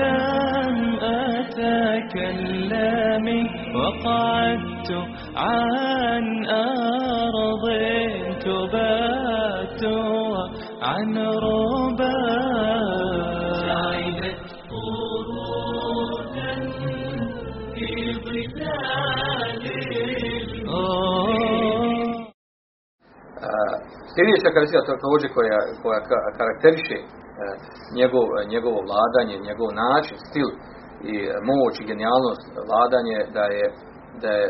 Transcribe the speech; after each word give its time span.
لم 0.00 0.76
أتكلم 1.36 3.26
وقعدت 3.76 4.90
عن 5.36 6.24
أرض 6.48 7.64
تبات 8.44 9.82
عن 10.82 11.18
ربا 11.18 12.18
سعدت 13.60 14.40
قرونا 14.70 16.52
في 17.74 17.88
ظلال 18.24 19.62
الموت 20.42 21.50
Sljedeća 24.14 24.48
karakteristika 24.54 24.90
također 24.92 25.28
koja, 25.36 25.58
koja 25.82 26.00
ka- 26.10 26.30
karakteriše 26.38 26.96
e, 26.98 27.04
njegov, 27.98 28.24
njegovo 28.54 28.78
vladanje, 28.88 29.46
njegov 29.48 29.68
način, 29.84 30.16
stil 30.28 30.48
i 31.12 31.14
e, 31.26 31.32
moć 31.50 31.74
i 31.80 31.88
genijalnost 31.90 32.44
vladanje 32.68 33.18
da 33.36 33.44
je, 33.56 33.66
da 34.22 34.30
je 34.38 34.46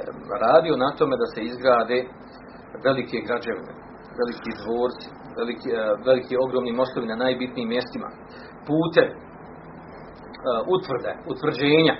radio 0.46 0.74
na 0.84 0.88
tome 0.98 1.14
da 1.22 1.26
se 1.34 1.40
izgrade 1.50 1.98
velike 2.86 3.16
građevine, 3.28 3.72
veliki 4.20 4.50
dvorci, 4.62 5.06
veliki, 5.38 5.68
e, 5.78 5.80
veliki 6.08 6.34
ogromni 6.44 6.72
mostovi 6.80 7.06
na 7.12 7.16
najbitnijim 7.24 7.68
mjestima, 7.74 8.08
pute, 8.68 9.04
utvrde, 10.76 11.12
utvrđenja. 11.32 11.94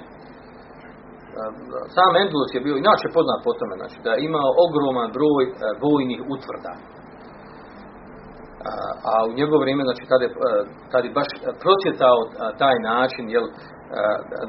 Sam 1.97 2.13
Endulus 2.23 2.51
je 2.55 2.65
bio 2.67 2.77
inače 2.77 3.07
poznat 3.17 3.41
po 3.47 3.53
tome, 3.59 3.75
znači 3.81 3.99
da 4.05 4.11
je 4.13 4.25
imao 4.29 4.51
ogroman 4.67 5.11
broj 5.19 5.45
vojnih 5.85 6.21
utvrda. 6.35 6.73
A, 9.13 9.15
u 9.29 9.33
njegovo 9.39 9.61
vrijeme, 9.63 9.83
znači, 9.89 10.03
tada 10.13 10.25
je, 10.27 10.31
e, 10.31 10.37
tada 10.93 11.05
je 11.07 11.17
baš 11.21 11.29
procvjetao 11.63 12.19
a, 12.23 12.29
taj 12.63 12.77
način, 12.93 13.25
jel, 13.35 13.47
a, 13.47 13.53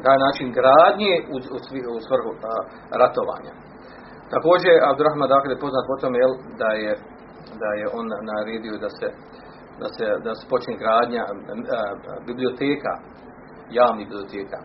taj 0.05 0.17
način 0.25 0.47
gradnje 0.59 1.13
u, 1.33 1.35
u, 1.55 1.57
u 1.97 1.99
svrhu 2.07 2.31
a, 2.49 2.53
ratovanja. 3.01 3.53
Također, 4.33 4.73
Abdurrahman 4.89 5.29
dakle 5.35 5.49
je 5.53 5.63
poznat 5.65 5.83
po 5.89 5.95
tome, 6.01 6.17
jel, 6.23 6.33
da 6.61 6.71
je, 6.83 6.93
da 7.61 7.69
je 7.79 7.85
on 7.99 8.07
naredio 8.31 8.75
da 8.85 8.89
se, 8.97 9.07
da 9.81 9.87
se, 9.95 10.05
da 10.25 10.31
se 10.37 10.43
počne 10.53 10.73
gradnja 10.81 11.23
a, 11.25 11.31
biblioteka, 12.27 12.93
javnih 13.79 14.05
biblioteka. 14.07 14.59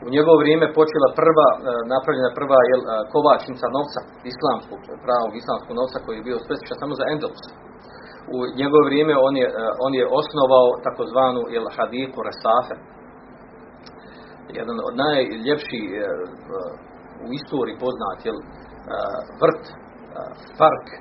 E, 0.00 0.06
u 0.06 0.08
njegovo 0.16 0.36
vrijeme 0.42 0.66
počela 0.78 1.08
prva, 1.20 1.48
e, 1.54 1.58
napravljena 1.94 2.30
prva 2.38 2.60
jel, 2.70 2.82
e, 2.84 2.88
kovačnica 3.14 3.66
novca, 3.76 4.00
islamskog, 4.32 4.80
pravog 5.06 5.32
islamskog 5.42 5.74
novca 5.80 5.98
koji 6.04 6.16
je 6.16 6.26
bio 6.28 6.44
specifičan 6.46 6.78
samo 6.82 6.94
za 7.00 7.04
Endalus. 7.12 7.44
U 8.34 8.36
njegovo 8.60 8.82
vrijeme 8.88 9.14
on 9.28 9.34
je, 9.42 9.46
e, 9.48 9.52
on 9.86 9.92
je 9.98 10.04
osnovao 10.20 10.66
takozvanu 10.86 11.42
jel, 11.54 11.66
hadiku 11.76 12.18
Resafe, 12.28 12.76
jedan 14.58 14.76
od 14.88 14.94
najljepših 15.04 15.84
e, 15.92 15.96
u 17.26 17.28
istoriji 17.38 17.82
poznat 17.84 18.18
jel, 18.28 18.38
e, 18.40 18.44
vrt, 19.40 19.64
e, 19.68 19.74
park 20.60 20.86
e, 20.90 20.96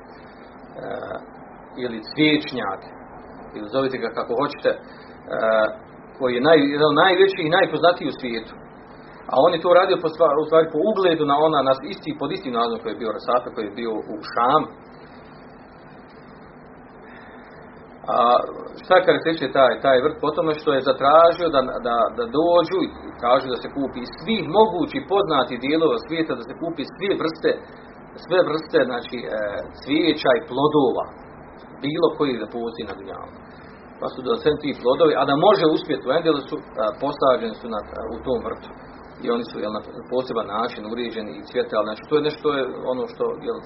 ili 1.83 2.05
cvijećnjak 2.09 2.81
ili 3.57 3.67
zovite 3.75 3.97
ga 4.03 4.09
kako 4.17 4.31
hoćete 4.41 4.71
e, 4.73 4.79
koji 6.17 6.31
je 6.35 6.45
naj, 6.47 6.59
jedan 6.75 6.87
od 6.93 6.99
najvećih 7.05 7.43
i 7.45 7.55
najpoznatiji 7.57 8.07
u 8.11 8.19
svijetu 8.21 8.53
a 9.33 9.35
on 9.45 9.51
je 9.53 9.63
to 9.63 9.69
radio 9.79 9.97
po, 10.03 10.09
stvar, 10.15 10.33
u 10.41 10.45
stvari 10.49 10.65
po 10.73 10.79
ugledu 10.91 11.23
na 11.31 11.35
ona 11.47 11.59
nas 11.69 11.79
isti, 11.93 12.19
pod 12.19 12.29
istim 12.31 12.53
nazivom 12.59 12.79
koji 12.81 12.91
je 12.93 13.01
bio 13.01 13.15
Resafe, 13.17 13.47
koji 13.53 13.65
je 13.67 13.77
bio 13.81 13.91
u 14.13 14.15
Šam. 14.31 14.63
A 18.15 18.17
šta 18.83 18.93
je 18.95 19.07
karakterističe 19.07 19.57
taj, 19.59 19.73
taj 19.85 19.97
vrt 20.05 20.17
po 20.23 20.29
tome 20.35 20.51
što 20.61 20.69
je 20.73 20.87
zatražio 20.89 21.47
da, 21.55 21.61
da, 21.87 21.97
da 22.17 22.23
dođu 22.39 22.79
i 22.85 22.89
tražio 23.21 23.53
da 23.53 23.59
se 23.63 23.73
kupi 23.77 24.03
svih 24.19 24.43
mogućih 24.57 25.01
poznati 25.13 25.61
dijelova 25.65 25.97
svijeta, 26.05 26.39
da 26.39 26.43
se 26.49 26.59
kupi 26.61 26.83
sve 26.95 27.11
vrste, 27.21 27.51
sve 28.25 28.39
vrste, 28.49 28.79
znači, 28.89 29.17
e, 29.21 29.27
cvijeća 29.81 30.31
i 30.35 30.45
plodova, 30.49 31.05
bilo 31.85 32.07
koji 32.17 32.41
da 32.43 32.53
postoji 32.55 32.89
na 32.89 32.95
dunjalu. 32.99 33.33
Pa 33.99 34.07
su 34.13 34.19
doneseni 34.25 34.61
ti 34.61 34.79
plodovi, 34.81 35.13
a 35.19 35.23
da 35.29 35.43
može 35.47 35.65
uspjeti 35.75 36.07
u 36.07 36.13
Endelesu, 36.17 36.55
a, 36.59 36.63
posađeni 37.03 37.55
su 37.61 37.67
na, 37.73 37.79
u 38.15 38.17
tom 38.25 38.39
vrtu 38.47 38.69
i 39.23 39.25
oni 39.35 39.45
su 39.49 39.55
jel, 39.63 39.73
na 39.77 39.81
poseban 40.13 40.47
način 40.57 40.83
uređeni 40.93 41.31
i 41.35 41.45
cvjetali. 41.49 41.87
Znači, 41.87 42.03
to 42.09 42.13
je 42.15 42.27
nešto 42.29 42.47
je 42.57 42.63
ono 42.91 43.03
što, 43.13 43.25
jel, 43.47 43.57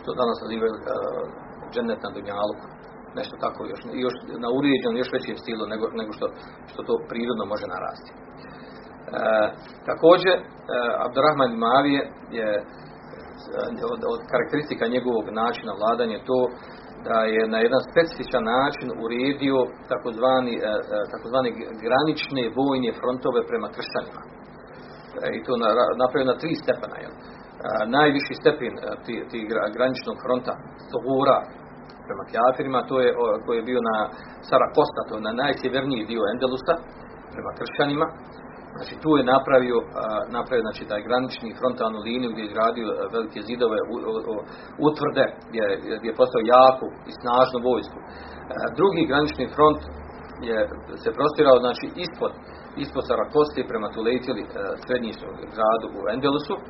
što 0.00 0.10
danas 0.20 0.36
nazivaju 0.42 0.74
uh, 0.76 0.82
džennet 1.72 2.00
na 2.04 2.10
Dunjalu. 2.14 2.54
Nešto 3.18 3.34
tako 3.44 3.60
još, 3.72 3.80
još 4.04 4.16
na 4.44 4.48
uređenom, 4.58 4.96
još 5.00 5.10
većem 5.16 5.36
stilu 5.42 5.64
nego, 5.72 5.84
nego 6.00 6.10
što, 6.16 6.26
što 6.70 6.80
to 6.88 6.94
prirodno 7.10 7.44
može 7.52 7.66
narasti. 7.74 8.10
E, 8.12 9.22
također, 9.90 10.36
e, 10.38 10.42
Abdurrahman 11.04 11.52
Mavije 11.66 12.02
je 12.38 12.50
e, 12.58 12.62
od, 13.92 14.00
od 14.14 14.20
karakteristika 14.32 14.94
njegovog 14.94 15.26
načina 15.42 15.72
vladanja 15.80 16.18
to 16.30 16.38
da 17.08 17.18
je 17.34 17.42
na 17.54 17.58
jedan 17.66 17.82
specifičan 17.90 18.44
način 18.56 18.88
uredio 19.04 19.58
takozvani, 19.92 20.54
e, 20.56 20.60
takozvani 21.12 21.50
granične 21.84 22.42
vojne 22.60 22.90
frontove 22.98 23.40
prema 23.50 23.68
kršćanima. 23.76 24.22
E, 25.24 25.26
I 25.36 25.38
to 25.46 25.52
na, 25.62 25.68
napravio 26.02 26.30
na 26.32 26.40
tri 26.42 26.52
stepena. 26.62 26.96
Jel? 27.02 27.14
E, 27.14 27.20
najviši 27.96 28.34
stepen 28.40 28.74
e, 28.78 28.80
ti, 29.04 29.14
ti 29.30 29.38
gra- 29.50 29.70
graničnog 29.76 30.16
fronta, 30.24 30.52
Sogura, 30.90 31.38
prema 32.06 32.24
kjafirima, 32.30 32.80
to 32.90 32.96
je, 33.04 33.08
koji 33.44 33.56
je 33.58 33.68
bio 33.70 33.80
na 33.90 33.96
Sarakosta, 34.48 35.00
to 35.08 35.14
je 35.16 35.26
na 35.28 35.32
najsjeverniji 35.42 36.08
dio 36.10 36.22
Endelusa, 36.32 36.74
prema 37.34 37.50
kršćanima. 37.58 38.06
Znači 38.76 38.94
tu 39.02 39.10
je 39.18 39.30
napravio, 39.34 39.78
napravio 40.36 40.66
znači, 40.66 40.82
taj 40.90 41.02
granični 41.08 41.58
frontalnu 41.60 41.98
liniju 42.08 42.30
gdje 42.32 42.44
je 42.44 42.54
gradio 42.56 42.86
velike 43.14 43.40
zidove, 43.48 43.78
utvrde, 44.88 45.24
gdje, 45.48 45.62
gdje 45.98 46.08
je 46.10 46.20
postao 46.20 46.50
jaku 46.56 46.88
i 47.10 47.12
snažnu 47.22 47.58
vojsku. 47.70 47.98
Drugi 48.78 49.10
granični 49.10 49.46
front 49.54 49.80
je 50.48 50.56
se 51.02 51.10
prostirao 51.18 51.56
znači 51.64 51.86
ispod 52.04 52.32
ispod 52.84 53.02
Sarakosti 53.08 53.68
prema 53.70 53.88
Tuletili, 53.96 54.42
srednji 54.84 55.12
gradu 55.54 55.86
u 55.98 56.00
Endelusu, 56.14 56.54
e, 56.58 56.62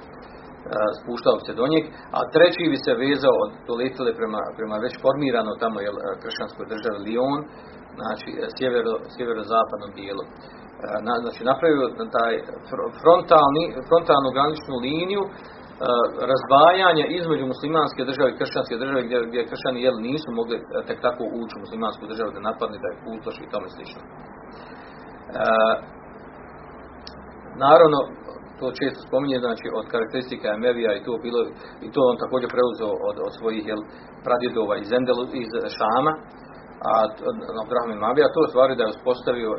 spuštao 0.99 1.37
se 1.47 1.53
do 1.61 1.65
njeg, 1.73 1.85
a 2.17 2.19
treći 2.35 2.65
bi 2.73 2.79
se 2.85 3.01
vezao 3.07 3.37
od 3.45 3.51
Tuletile 3.69 4.11
prema, 4.21 4.41
prema 4.59 4.77
već 4.85 4.95
formirano 5.05 5.61
tamo 5.63 5.77
je 5.85 5.91
kršćanskoj 6.23 6.65
državi 6.73 6.99
Lyon, 7.07 7.41
znači 7.99 8.29
e, 8.33 8.45
sjevero, 8.57 8.95
sjeverozapadnom 9.15 9.91
dijelu. 9.99 10.25
E, 10.27 10.31
Na, 11.07 11.15
znači 11.25 11.41
napravio 11.51 11.85
taj 12.19 12.33
fr- 12.69 12.93
frontalni, 13.03 13.65
frontalnu 13.89 14.29
graničnu 14.37 14.75
liniju 14.87 15.23
e, 15.27 15.33
razdvajanja 16.31 17.05
između 17.19 17.45
muslimanske 17.53 18.03
države 18.11 18.29
i 18.31 18.39
kršćanske 18.41 18.77
države 18.83 19.01
gdje, 19.07 19.17
gdje 19.29 19.49
kršćani 19.51 19.79
jel, 19.87 19.97
nisu 20.09 20.29
mogli 20.41 20.57
e, 20.59 20.63
tek 20.89 20.99
tako 21.07 21.23
ući 21.41 21.55
u 21.57 21.63
muslimansku 21.65 22.05
državu 22.13 22.31
da 22.35 22.49
napadne 22.49 22.79
da 22.83 22.89
je 22.91 23.01
pustoši 23.05 23.43
i 23.45 23.51
tome 23.53 23.69
slično. 23.77 24.03
E, 27.53 27.59
naravno, 27.67 27.99
to 28.59 28.67
često 28.81 29.01
spominje, 29.09 29.39
znači 29.47 29.67
od 29.79 29.87
karakteristika 29.93 30.47
Emevija 30.59 30.91
i 30.95 31.05
to 31.07 31.13
bilo 31.27 31.41
i 31.87 31.89
to 31.95 32.01
on 32.11 32.17
također 32.25 32.49
preuzeo 32.55 32.93
od, 33.09 33.17
od 33.27 33.33
svojih 33.39 33.65
jel, 33.71 33.81
pradjedova 34.27 34.75
iz 34.77 34.91
Endelu, 34.99 35.25
iz 35.43 35.51
Šama, 35.79 36.13
a 36.89 36.91
Abdurrahman 37.63 38.03
Mavija 38.07 38.35
to 38.35 38.41
je 38.43 38.53
stvari 38.53 38.73
da 38.77 38.83
je 38.85 38.95
uspostavio 38.97 39.51
a, 39.55 39.59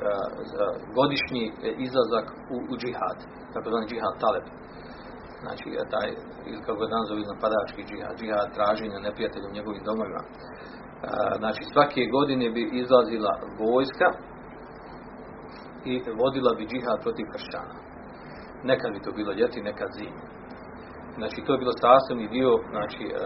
za 0.54 0.66
godišnji 0.98 1.44
e, 1.48 1.54
izlazak 1.86 2.26
u, 2.56 2.58
u 2.72 2.74
džihad, 2.82 3.18
tako 3.54 3.68
zvani 3.72 3.90
džihad 3.92 4.16
taleb. 4.24 4.46
Znači, 5.44 5.68
e, 5.82 5.84
taj, 5.94 6.10
ili 6.50 6.60
kako 6.66 6.80
ga 6.82 6.94
dan 6.94 7.04
zove 7.10 7.22
napadački 7.34 7.82
džihad, 7.90 8.14
džihad 8.20 8.48
traženja 8.58 9.06
neprijatelja 9.08 9.48
u 9.50 9.58
njegovim 9.58 9.84
domovima. 9.90 10.24
A, 10.28 10.30
znači, 11.42 11.62
svake 11.74 12.02
godine 12.16 12.46
bi 12.56 12.64
izlazila 12.82 13.34
vojska 13.62 14.08
i 15.92 15.94
vodila 16.22 16.52
bi 16.58 16.70
džihad 16.72 16.98
protiv 17.06 17.26
kršćana. 17.34 17.83
Nekad 18.64 18.90
bi 18.94 19.04
to 19.06 19.12
bilo 19.20 19.32
ljeti, 19.40 19.68
nekad 19.70 19.90
zimi. 20.00 20.22
Znači 21.18 21.38
to 21.46 21.50
je 21.54 21.62
bilo 21.64 21.74
sastavni 21.86 22.28
dio 22.36 22.52
znači, 22.74 23.04
e, 23.22 23.26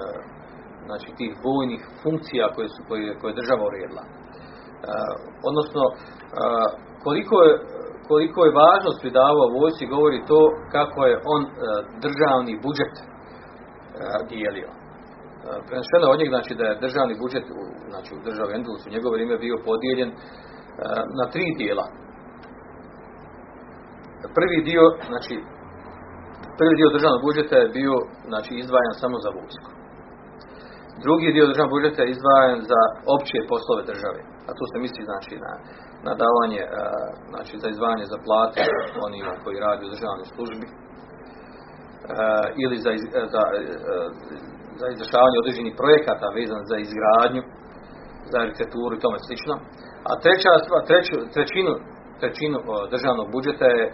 znači 0.87 1.07
tih 1.19 1.31
vojnih 1.45 1.81
funkcija 2.03 2.45
koje, 2.55 2.67
su, 2.73 2.79
koje, 2.87 3.17
koje 3.19 3.29
je 3.31 3.39
država 3.41 3.63
uredila. 3.69 4.03
E, 4.05 4.09
odnosno, 5.49 5.83
e, 5.89 5.95
koliko 7.05 7.35
je, 7.45 7.51
koliko 8.09 8.39
je 8.45 8.57
važnost 8.63 8.99
pridavao 9.01 9.55
vojsci 9.59 9.93
govori 9.95 10.19
to 10.31 10.41
kako 10.75 10.99
je 11.09 11.21
on 11.35 11.41
državni 12.05 12.53
budžet 12.65 12.95
dijelio. 14.29 14.69
Prenešeno 15.67 16.05
od 16.13 16.19
njeg 16.19 16.29
znači 16.35 16.53
da 16.59 16.63
je 16.67 16.81
državni 16.85 17.15
budžet 17.23 17.45
u, 17.59 17.61
znači 17.91 18.09
u 18.17 18.23
državi 18.27 18.51
Endulus 18.57 18.83
u 18.85 18.93
njegovo 18.95 19.13
vrijeme 19.13 19.37
bio 19.37 19.57
podijeljen 19.69 20.11
na 21.19 21.25
tri 21.33 21.45
dijela. 21.57 21.85
Prvi 24.37 24.57
dio, 24.69 24.83
znači 25.09 25.35
prvi 26.59 26.73
dio 26.79 26.93
državnog 26.95 27.21
budžeta 27.27 27.55
je 27.59 27.73
bio 27.79 27.95
znači 28.31 28.51
izdvajan 28.63 28.95
samo 29.03 29.17
za 29.25 29.29
vojsku. 29.37 29.69
Drugi 31.05 31.35
dio 31.35 31.49
državnog 31.51 31.73
budžeta 31.75 32.01
je 32.03 32.13
izdvajan 32.15 32.59
za 32.71 32.81
opće 33.15 33.37
poslove 33.51 33.81
države. 33.91 34.19
A 34.47 34.49
tu 34.57 34.63
se 34.71 34.77
misli 34.85 35.01
znači 35.09 35.33
na, 35.45 35.53
na 36.07 36.13
davanje, 36.23 36.61
znači 37.31 37.53
za 37.63 37.67
izdvajanje 37.69 38.05
za 38.13 38.19
plate 38.25 38.61
onima 39.07 39.33
koji 39.43 39.63
radi 39.67 39.81
u 39.85 39.93
državnoj 39.93 40.27
službi 40.35 40.67
ili 42.63 42.77
za, 42.85 42.91
za, 43.33 43.43
za 44.79 44.85
izvršavanje 44.95 45.37
određenih 45.39 45.73
projekata 45.81 46.35
vezan 46.37 46.63
za 46.71 46.77
izgradnju, 46.85 47.43
za 48.31 48.37
arhitekturu 48.43 48.93
i 48.95 49.03
tome 49.03 49.17
slično. 49.27 49.53
A 50.09 50.11
treća 50.23 50.51
treću, 50.89 51.15
trećinu, 51.35 51.73
trećinu 52.19 52.57
državnog 52.93 53.27
budžeta 53.35 53.65
je 53.77 53.85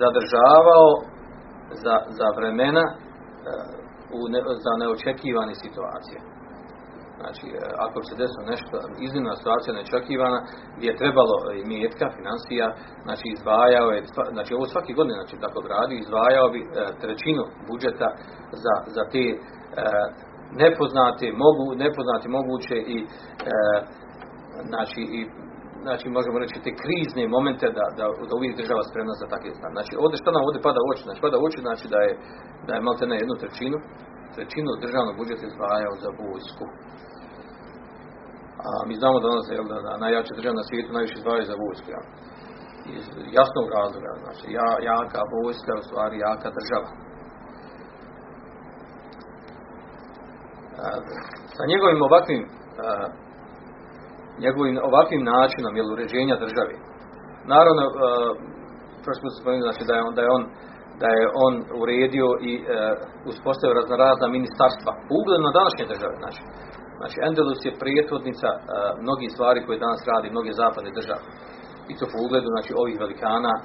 zadržavao 0.00 0.88
za, 1.84 1.96
za 2.18 2.28
vremena 2.36 2.84
u 4.18 4.20
ne, 4.32 4.40
za 4.64 4.72
neočekivane 4.80 5.54
situacije. 5.64 6.18
Znači, 7.20 7.46
ako 7.84 7.96
bi 8.00 8.06
se 8.10 8.20
desilo 8.22 8.44
nešto, 8.54 8.74
iznimna 9.06 9.34
situacija 9.36 9.72
neočekivana, 9.74 10.38
gdje 10.76 10.86
je 10.88 11.00
trebalo 11.02 11.36
i 11.58 11.60
mijetka, 11.72 12.06
financija, 12.18 12.66
znači 13.06 13.26
izdvajao 13.28 13.88
je, 13.94 14.00
znači 14.36 14.50
ovo 14.54 14.66
svaki 14.66 14.92
godin, 14.98 15.14
znači 15.20 15.36
tako 15.44 15.60
gradi, 15.66 15.94
izdvajao 15.96 16.48
bi 16.54 16.60
trećinu 17.02 17.44
budžeta 17.68 18.08
za, 18.62 18.74
za 18.96 19.02
te 19.12 19.24
nepoznate, 20.62 21.26
mogu, 21.44 21.64
nepoznate 21.84 22.26
moguće 22.38 22.76
i 22.94 22.98
znači 24.70 25.00
i 25.18 25.20
znači 25.86 26.06
možemo 26.16 26.36
reći 26.42 26.64
te 26.64 26.72
krizne 26.82 27.22
momente 27.36 27.66
da, 27.78 27.86
da, 27.98 28.04
da 28.28 28.32
uvijek 28.38 28.54
država 28.60 28.82
spremna 28.88 29.14
za 29.20 29.26
takve 29.32 29.50
stvari. 29.56 29.74
Znači 29.78 29.92
ovdje 30.02 30.16
što 30.22 30.30
nam 30.34 30.46
ovdje 30.46 30.66
pada 30.68 30.80
u 30.82 30.88
oči? 30.92 31.02
Znači 31.08 31.20
pada 31.26 31.36
u 31.38 31.46
oči 31.48 31.60
znači 31.66 31.84
da 31.94 31.98
je, 32.06 32.12
da 32.66 32.72
je 32.74 32.84
malte 32.86 33.04
ne 33.06 33.16
jednu 33.22 33.34
trećinu, 33.42 33.78
trećinu 34.36 34.70
državnog 34.84 35.14
budžeta 35.20 35.44
izdvajao 35.46 35.94
za 36.04 36.10
vojsku. 36.20 36.64
A 38.66 38.70
mi 38.88 38.94
znamo 39.00 39.16
da 39.22 39.28
nas 39.36 39.46
da, 39.70 39.78
da 39.86 40.02
najjače 40.04 40.32
država 40.38 40.60
na 40.60 40.68
svijetu 40.68 40.90
najviše 40.96 41.16
izdvajaju 41.18 41.46
za 41.50 41.56
vojsku. 41.64 41.88
Ja. 41.96 42.02
Iz 42.98 43.06
jasnog 43.38 43.66
razloga, 43.76 44.10
znači 44.22 44.44
ja, 44.58 44.68
jaka 44.90 45.22
vojska 45.34 45.70
je 45.72 45.80
u 45.80 45.86
stvari 45.88 46.16
jaka 46.28 46.48
država. 46.58 46.90
A, 50.82 50.86
sa 51.56 51.64
njegovim 51.72 52.00
ovakvim 52.08 52.42
njegovim 54.44 54.76
ovakvim 54.90 55.22
načinom 55.34 55.72
jel, 55.76 55.88
uređenja 55.94 56.36
države. 56.44 56.74
Naravno, 57.54 57.84
uh, 57.88 57.94
prošlo 59.04 59.28
smo 59.28 59.40
spomenuli 59.40 59.68
znači, 59.68 59.82
da 59.88 59.94
je 59.96 60.02
on, 60.08 60.14
da 60.18 60.22
je 60.26 60.30
on 60.38 60.42
da 61.02 61.08
je 61.18 61.24
on 61.46 61.54
uredio 61.82 62.28
i 62.50 62.52
uh, 62.60 62.64
uspostavio 63.32 63.78
raznorazna 63.80 64.34
ministarstva 64.36 64.92
u 65.12 65.14
ugledu 65.20 65.42
na 65.44 65.56
današnje 65.58 65.84
države. 65.92 66.14
Znači, 66.22 66.40
znači 66.98 67.16
Endelus 67.28 67.60
je 67.64 67.80
prijetvodnica 67.82 68.48
uh, 68.54 68.60
mnogih 69.04 69.28
stvari 69.34 69.64
koje 69.66 69.84
danas 69.86 70.02
radi 70.12 70.34
mnoge 70.34 70.50
zapadne 70.62 70.90
države. 70.98 71.22
I 71.90 71.92
to 71.98 72.04
po 72.12 72.18
ugledu 72.26 72.48
znači, 72.54 72.70
ovih 72.82 72.96
velikana, 73.04 73.52
uh, 73.58 73.62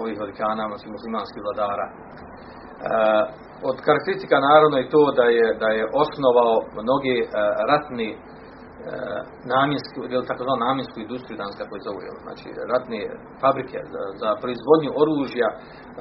ovih 0.00 0.16
velikana 0.22 0.62
znači, 0.70 0.86
muslimanskih 0.96 1.42
vladara. 1.46 1.86
Uh, 1.90 3.24
od 3.70 3.76
karakteristika 3.86 4.36
naravno 4.50 4.76
je 4.78 4.90
to 4.94 5.02
da 5.18 5.26
je, 5.38 5.46
da 5.62 5.68
je 5.76 5.84
osnovao 6.02 6.54
mnoge 6.82 7.16
ratne 7.70 8.08
E, 8.14 8.33
namjensku, 9.54 9.98
ili 10.12 10.28
tako 10.30 10.42
namjensku 10.66 10.96
industriju 11.00 11.40
danas 11.42 11.56
kako 11.60 11.72
je 11.74 11.86
zovu, 11.86 12.00
znači 12.26 12.48
ratne 12.72 13.00
fabrike 13.42 13.78
za, 13.92 14.02
za 14.20 14.28
proizvodnju 14.42 14.90
oružja 15.02 15.48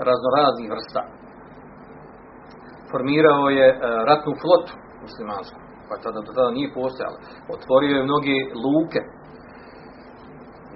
raznoraznih 0.07 0.69
vrsta. 0.73 1.01
Formirao 2.91 3.45
je 3.59 3.67
e, 3.71 3.77
ratnu 4.09 4.33
flotu 4.43 4.73
muslimansku, 5.05 5.59
pa 5.87 5.95
tada 6.03 6.19
do 6.25 6.31
tada 6.37 6.51
nije 6.57 6.75
postojala. 6.79 7.17
Otvorio 7.55 7.93
je 7.95 8.09
mnoge 8.09 8.37
luke 8.63 9.01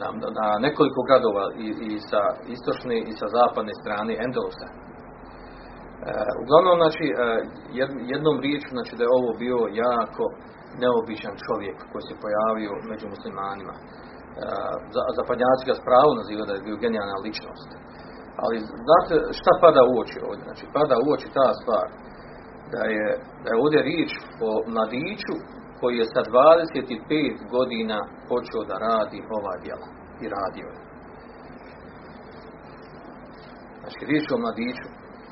na, 0.02 0.08
na 0.40 0.48
nekoliko 0.66 1.00
gradova 1.08 1.46
i, 1.66 1.68
i 1.88 1.90
sa 2.10 2.22
istočne 2.56 2.96
i 3.10 3.12
sa 3.20 3.28
zapadne 3.38 3.74
strane 3.82 4.14
Endelusa. 4.26 4.68
E, 4.70 4.76
uglavnom, 6.42 6.76
znači, 6.82 7.06
e, 7.10 7.16
jednom 8.14 8.36
riječu, 8.46 8.70
znači 8.76 8.94
da 8.98 9.04
je 9.04 9.16
ovo 9.20 9.32
bio 9.44 9.60
jako 9.86 10.26
neobičan 10.82 11.36
čovjek 11.46 11.78
koji 11.92 12.04
se 12.10 12.22
pojavio 12.24 12.72
među 12.92 13.06
muslimanima. 13.16 13.76
E, 13.78 13.84
zapadnjaci 15.18 15.68
ga 15.70 15.76
s 15.78 15.86
pravom 15.88 16.16
nazivaju 16.18 16.48
da 16.50 16.56
je 16.56 16.66
bio 16.68 16.84
genijalna 16.84 17.18
ličnost. 17.26 17.70
Ali 18.42 18.66
znate 18.86 19.16
šta 19.40 19.52
pada 19.64 19.82
u 19.92 19.94
oči 20.02 20.18
ovdje? 20.28 20.44
Znači 20.48 20.66
pada 20.78 20.96
u 21.06 21.08
oči 21.16 21.28
ta 21.38 21.48
stvar 21.62 21.88
da 22.74 22.82
je, 22.96 23.08
da 23.44 23.48
je 23.52 23.62
ovdje 23.64 23.80
riječ 23.90 24.12
o 24.48 24.50
mladiću 24.74 25.36
koji 25.80 25.96
je 25.98 26.06
sa 26.14 26.22
25 26.22 27.56
godina 27.56 27.98
počeo 28.32 28.62
da 28.70 28.84
radi 28.90 29.20
ova 29.38 29.54
djela 29.64 29.88
i 30.24 30.26
radio 30.36 30.68
je. 30.74 30.80
Znači 33.82 34.02
riječ 34.12 34.26
o 34.32 34.42
mladiću 34.44 34.88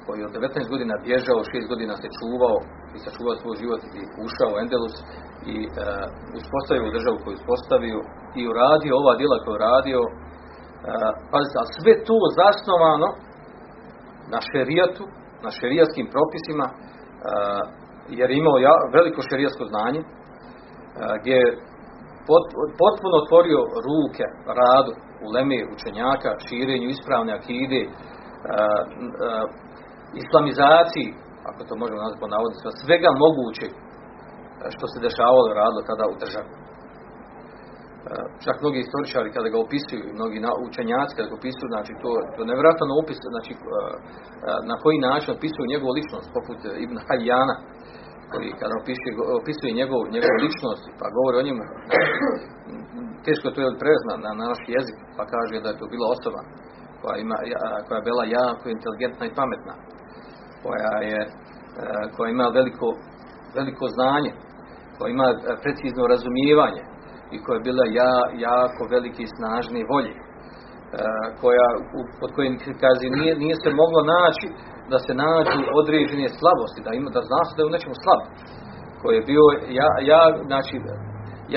koji 0.06 0.18
je 0.20 0.28
od 0.30 0.34
19 0.34 0.70
godina 0.74 0.96
bježao, 1.08 1.50
6 1.54 1.72
godina 1.72 1.94
se 2.02 2.10
čuvao 2.20 2.58
i 2.95 3.03
sačuvao 3.06 3.36
svoj 3.42 3.56
život 3.62 3.81
i 4.00 4.01
ušao 4.25 4.50
u 4.51 4.59
Endelus 4.63 4.95
i 5.53 5.56
e, 5.63 5.68
uspostavio 6.39 6.95
državu 6.97 7.18
koju 7.24 7.36
uspostavio 7.39 7.97
i 8.39 8.42
uradio 8.51 8.94
ova 9.01 9.13
djela 9.19 9.38
koju 9.44 9.56
uradio. 9.59 10.01
E, 10.06 10.12
pazite, 11.31 11.56
a 11.63 11.65
sve 11.75 11.94
to 12.07 12.18
zasnovano 12.39 13.09
na 14.33 14.39
šerijatu 14.50 15.03
na 15.45 15.50
šerijatskim 15.59 16.08
propisima 16.15 16.65
e, 16.70 16.75
jer 18.20 18.27
je 18.31 18.38
imao 18.38 18.58
ja, 18.67 18.75
veliko 18.96 19.22
šerijasko 19.29 19.63
znanje 19.72 20.01
e, 20.01 20.05
gdje 21.20 21.36
je 21.43 21.50
pot, 22.27 22.46
potpuno 22.81 23.15
otvorio 23.24 23.62
ruke 23.88 24.25
radu 24.62 24.91
u 25.24 25.25
leme 25.36 25.60
učenjaka, 25.75 26.29
širenju 26.46 26.88
ispravne 26.89 27.31
akide, 27.39 27.81
e, 27.86 27.88
e, 27.88 27.89
islamizaciji, 30.24 31.10
ako 31.50 31.60
to 31.68 31.74
možemo 31.82 32.00
nazvati 32.00 32.24
po 32.24 32.34
navodnicima, 32.36 32.72
svega 32.84 33.10
mogućeg 33.25 33.72
što 34.75 34.86
se 34.92 35.06
dešavalo 35.08 35.58
radilo 35.60 35.90
tada 35.92 36.06
u 36.14 36.20
državi. 36.24 36.50
E, 36.54 36.58
čak 38.46 38.56
mnogi 38.60 38.80
istoričari 38.82 39.36
kada 39.36 39.48
ga 39.54 39.58
opisuju, 39.66 40.16
mnogi 40.20 40.38
učenjaci 40.68 41.16
kada 41.18 41.30
ga 41.32 41.38
opisuju, 41.42 41.68
znači 41.74 41.92
to, 42.02 42.10
to 42.34 42.38
je 42.42 42.50
nevjerojatan 42.52 42.90
opis, 43.02 43.20
znači 43.34 43.52
e, 43.54 43.60
e, 43.60 43.62
na 44.72 44.75
koji 44.84 44.98
način 45.10 45.30
opisuju 45.38 45.72
njegovu 45.74 45.92
ličnost, 46.00 46.28
poput 46.38 46.60
Ibn 46.86 46.98
Hajjana, 47.06 47.56
koji 48.32 48.50
kada 48.62 48.74
opisuje, 48.82 49.12
opisuje 49.42 49.78
njegov, 49.80 50.02
njegovu 50.16 50.38
ličnost, 50.46 50.84
pa 51.00 51.06
govori 51.18 51.36
o 51.38 51.46
njemu, 51.48 51.64
teško 53.25 53.48
to 53.54 53.60
je 53.62 53.82
prevest 53.82 54.06
na, 54.10 54.16
na 54.25 54.32
naš 54.42 54.62
jezik, 54.75 54.98
pa 55.18 55.24
kaže 55.34 55.64
da 55.64 55.70
je 55.70 55.80
to 55.80 55.86
bila 55.94 56.08
osoba 56.16 56.42
koja, 57.02 57.16
ima, 57.25 57.38
koja 57.86 57.98
je 57.98 58.08
bila 58.10 58.24
jako 58.40 58.66
inteligentna 58.78 59.24
i 59.28 59.36
pametna, 59.40 59.74
koja 60.65 60.95
je 61.12 61.19
koja 62.15 62.29
ima 62.29 62.48
veliko, 62.57 62.88
veliko 63.57 63.86
znanje, 63.98 64.31
koja 64.95 65.10
ima 65.10 65.27
e, 65.31 65.36
precizno 65.63 66.03
razumijevanje 66.13 66.84
i 67.34 67.38
koja 67.43 67.55
je 67.57 67.67
bila 67.69 67.86
ja, 68.01 68.13
jako 68.50 68.81
velike 68.95 69.22
i 69.24 69.34
snažne 69.38 69.81
volje, 69.91 70.13
e, 70.15 70.19
koja, 71.41 71.67
pod 72.19 72.29
kojim 72.36 72.53
kaže, 72.84 73.05
nije, 73.17 73.34
nije 73.43 73.55
se 73.63 73.69
moglo 73.81 74.01
naći 74.17 74.48
da 74.91 74.98
se 75.05 75.13
nađu 75.25 75.60
određene 75.81 76.27
slabosti, 76.38 76.86
da 76.86 76.91
ima 76.93 77.10
da 77.17 77.22
zna 77.29 77.41
se 77.45 77.53
da 77.55 77.62
je 77.62 77.69
u 77.69 77.75
nečemu 77.75 77.95
slab, 78.03 78.22
koji 79.01 79.13
je 79.15 79.27
bio 79.31 79.45
ja, 79.79 79.89
ja, 80.12 80.22
znači, 80.50 80.75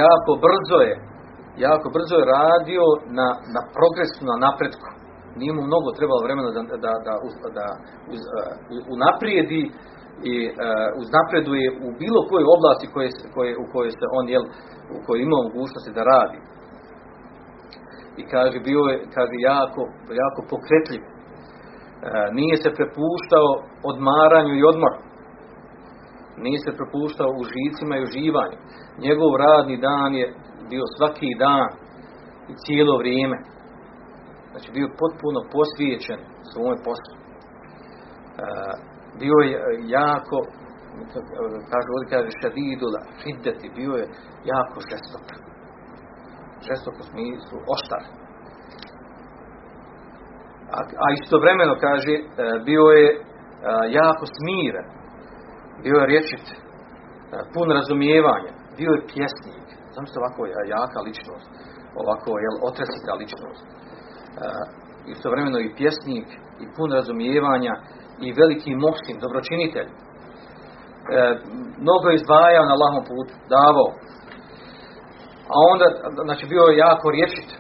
jako 0.03 0.33
brzo 0.47 0.79
je 0.89 0.95
jako 1.67 1.87
brzo 1.97 2.15
je 2.19 2.31
radio 2.39 2.85
na, 3.19 3.29
na 3.55 3.61
progresu, 3.77 4.21
na 4.31 4.37
napretku. 4.47 4.89
Nije 5.41 5.53
mu 5.57 5.63
mnogo 5.71 5.89
trebalo 5.99 6.21
vremena 6.27 6.51
da, 6.57 6.63
da, 6.73 6.93
da, 7.07 7.15
da 7.59 7.65
uz, 8.15 8.21
uh, 8.25 8.35
unaprijedi 8.95 9.63
i 10.33 10.35
uh, 10.47 10.55
uznapreduje 11.03 11.67
u 11.87 11.89
bilo 12.03 12.21
kojoj 12.31 12.47
oblasti 12.57 12.87
koje, 12.95 13.09
koje, 13.35 13.51
u 13.63 13.65
kojoj 13.73 13.91
se 13.99 14.07
on 14.19 14.25
jel, 14.35 14.45
u 14.97 14.99
kojoj 15.07 15.23
ima 15.23 15.37
mogućnosti 15.49 15.97
da 15.99 16.03
radi. 16.13 16.39
I 18.21 18.23
kaže, 18.33 18.59
bio 18.69 18.83
je 18.91 18.97
kaže, 19.17 19.37
jako, 19.53 19.83
jako 20.23 20.41
pokretljiv. 20.53 21.03
nije 22.39 22.57
se 22.63 22.71
prepuštao 22.79 23.49
odmaranju 23.91 24.55
i 24.57 24.69
odmoru. 24.73 24.99
Nije 26.45 26.59
se 26.65 26.71
prepuštao 26.79 27.31
u 27.39 27.43
žicima 27.53 27.95
i 27.97 28.05
uživanju. 28.07 28.57
Njegov 29.05 29.31
radni 29.45 29.77
dan 29.89 30.11
je 30.21 30.27
bio 30.71 30.85
svaki 30.97 31.31
dan 31.45 31.69
i 32.51 32.53
cijelo 32.63 32.95
vrijeme. 33.03 33.37
Znači 34.59 34.73
bio 34.79 34.97
potpuno 35.03 35.41
posvijećen 35.57 36.21
svome 36.51 36.77
poslu. 36.87 37.15
E, 37.19 37.23
bio 39.23 39.39
je 39.51 39.57
jako, 39.99 40.37
kaže 41.73 41.89
ovdje 41.95 42.09
kaže 42.15 42.31
šadidula, 42.41 43.01
šiddeti, 43.21 43.77
bio 43.81 43.93
je 44.01 44.07
jako 44.53 44.79
žestok. 44.91 45.27
Žestok 46.69 46.95
u 47.03 47.05
smislu 47.11 47.57
oštar. 47.75 48.03
A, 50.77 50.79
a 51.05 51.07
istovremeno 51.19 51.75
kaže, 51.87 52.15
e, 52.19 52.25
bio 52.69 52.85
je 52.99 53.09
e, 53.15 53.19
jako 54.01 54.25
smiren, 54.37 54.87
bio 55.85 55.97
je 56.01 56.11
rječit, 56.13 56.47
pun 57.55 57.69
razumijevanja, 57.79 58.53
bio 58.79 58.91
je 58.97 59.07
pjesnik. 59.13 59.67
Znam 59.93 60.05
što 60.07 60.17
ovako 60.23 60.41
jaka 60.75 61.01
ličnost, 61.09 61.51
ovako 62.03 62.31
jel, 62.45 62.57
otresita 62.71 63.13
ličnost. 63.23 63.67
Istovremeno 65.15 65.59
i 65.61 65.75
pjesnik, 65.79 66.29
i 66.63 66.65
pun 66.77 66.89
razumijevanja, 66.99 67.75
i 68.27 68.37
veliki 68.41 68.71
mohsin, 68.85 69.17
dobročinitelj. 69.25 69.89
E, 69.91 69.95
mnogo 71.85 72.07
izdvajao 72.11 72.65
na 72.71 72.81
lahom 72.83 73.03
putu, 73.11 73.33
davao. 73.57 73.91
A 75.53 75.57
onda, 75.73 75.87
znači 76.27 76.45
bio 76.53 76.65
je 76.69 76.83
jako 76.87 77.07
rječit. 77.17 77.51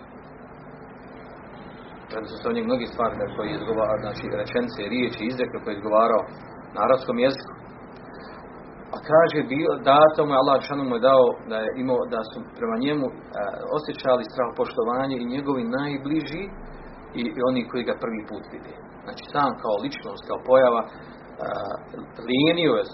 Kada 2.12 2.26
su 2.30 2.36
se 2.36 2.48
mnogi 2.68 2.86
stvari 2.92 3.14
koji 3.36 3.50
izgovara, 3.50 3.96
znači 4.04 4.24
rečenice, 4.40 4.80
riječi, 4.94 5.22
izreke 5.24 5.56
koje 5.58 5.72
je 5.72 5.78
izgovarao 5.78 6.22
na 6.74 6.78
arabskom 6.86 7.18
jeziku. 7.26 7.52
Kaže, 9.10 9.38
bio, 9.54 9.70
dato 9.92 10.20
mu 10.26 10.32
je 10.32 10.40
Allah 10.42 10.58
šanu 10.66 10.84
mu 10.88 10.94
je 10.96 11.06
dao 11.10 11.24
da, 11.50 11.56
je 11.64 11.70
imao, 11.82 12.00
da 12.14 12.20
su 12.30 12.38
prema 12.58 12.76
njemu 12.84 13.06
e, 13.10 13.14
osjećali 13.76 14.30
strah 14.32 14.50
poštovanje 14.60 15.16
i 15.18 15.30
njegovi 15.34 15.62
najbliži 15.78 16.44
i, 17.20 17.22
i 17.36 17.40
oni 17.48 17.60
koji 17.70 17.82
ga 17.90 17.94
prvi 18.04 18.22
put 18.30 18.44
vidi. 18.52 18.74
Znači 19.04 19.24
sam 19.32 19.50
kao 19.62 19.76
ličnost, 19.84 20.22
kao 20.28 20.38
pojava, 20.48 20.82
e, 20.86 20.90
lijenio 22.30 22.72
je 22.78 22.84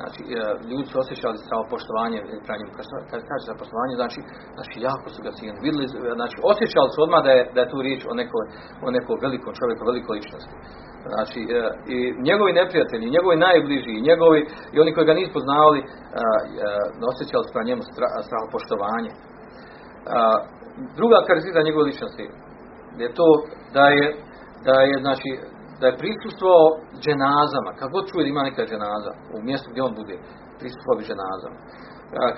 Znači, 0.00 0.20
e, 0.24 0.34
ljudi 0.70 0.84
su 0.90 0.96
osjećali 1.04 1.36
strah 1.44 1.64
poštovanje 1.74 2.18
prema 2.44 2.58
njemu. 2.58 2.72
Kad 3.10 3.20
kaže 3.28 3.44
za 3.50 3.54
poštovanje, 3.60 3.94
znači, 4.00 4.20
znači 4.56 4.76
jako 4.88 5.06
su 5.14 5.18
ga 5.26 5.30
cijenili. 5.36 5.64
Vidjeli, 5.66 5.86
znači, 6.20 6.36
osjećali 6.52 6.88
su 6.94 6.98
odmah 7.06 7.20
da 7.26 7.32
je, 7.36 7.42
da 7.54 7.58
je 7.60 7.70
tu 7.72 7.78
riječ 7.86 8.02
o 8.10 8.14
nekoj, 8.20 8.44
o 8.86 8.88
nekom 8.96 9.16
velikom 9.24 9.52
čovjeku, 9.60 9.90
velikoj 9.90 10.16
ličnosti. 10.18 10.54
Znači, 11.14 11.40
e, 11.56 11.60
i 11.94 11.96
njegovi 12.28 12.52
neprijatelji, 12.60 13.14
njegovi 13.16 13.36
najbliži, 13.48 14.06
njegovi, 14.08 14.40
i 14.74 14.76
oni 14.82 14.90
koji 14.94 15.06
ga 15.10 15.18
nisu 15.18 15.36
poznavali, 15.38 15.80
e, 15.80 15.86
e, 15.86 15.88
osjećali 17.12 17.44
su 17.44 17.50
prema 17.52 17.68
njemu 17.68 17.82
strah 18.26 18.44
poštovanje. 18.54 19.10
Druga 20.98 21.16
karakteristika 21.16 21.66
njegove 21.68 21.84
ličnosti 21.90 22.26
je 23.02 23.08
to 23.18 23.28
da 23.76 23.84
je, 23.96 24.06
da 24.66 24.76
je, 24.88 24.94
znači, 25.06 25.28
da 25.80 25.84
je 25.86 26.00
prisustvovao 26.02 26.68
dženazama, 27.04 27.70
kako 27.78 27.92
god 27.96 28.04
čuje 28.10 28.24
da 28.24 28.30
ima 28.30 28.42
neka 28.48 28.62
dženaza, 28.70 29.12
u 29.36 29.38
mjestu 29.48 29.66
gdje 29.70 29.82
on 29.88 29.94
bude, 30.00 30.16
prisustvovao 30.60 30.98
bi 30.98 31.08
dženazama. 31.10 31.58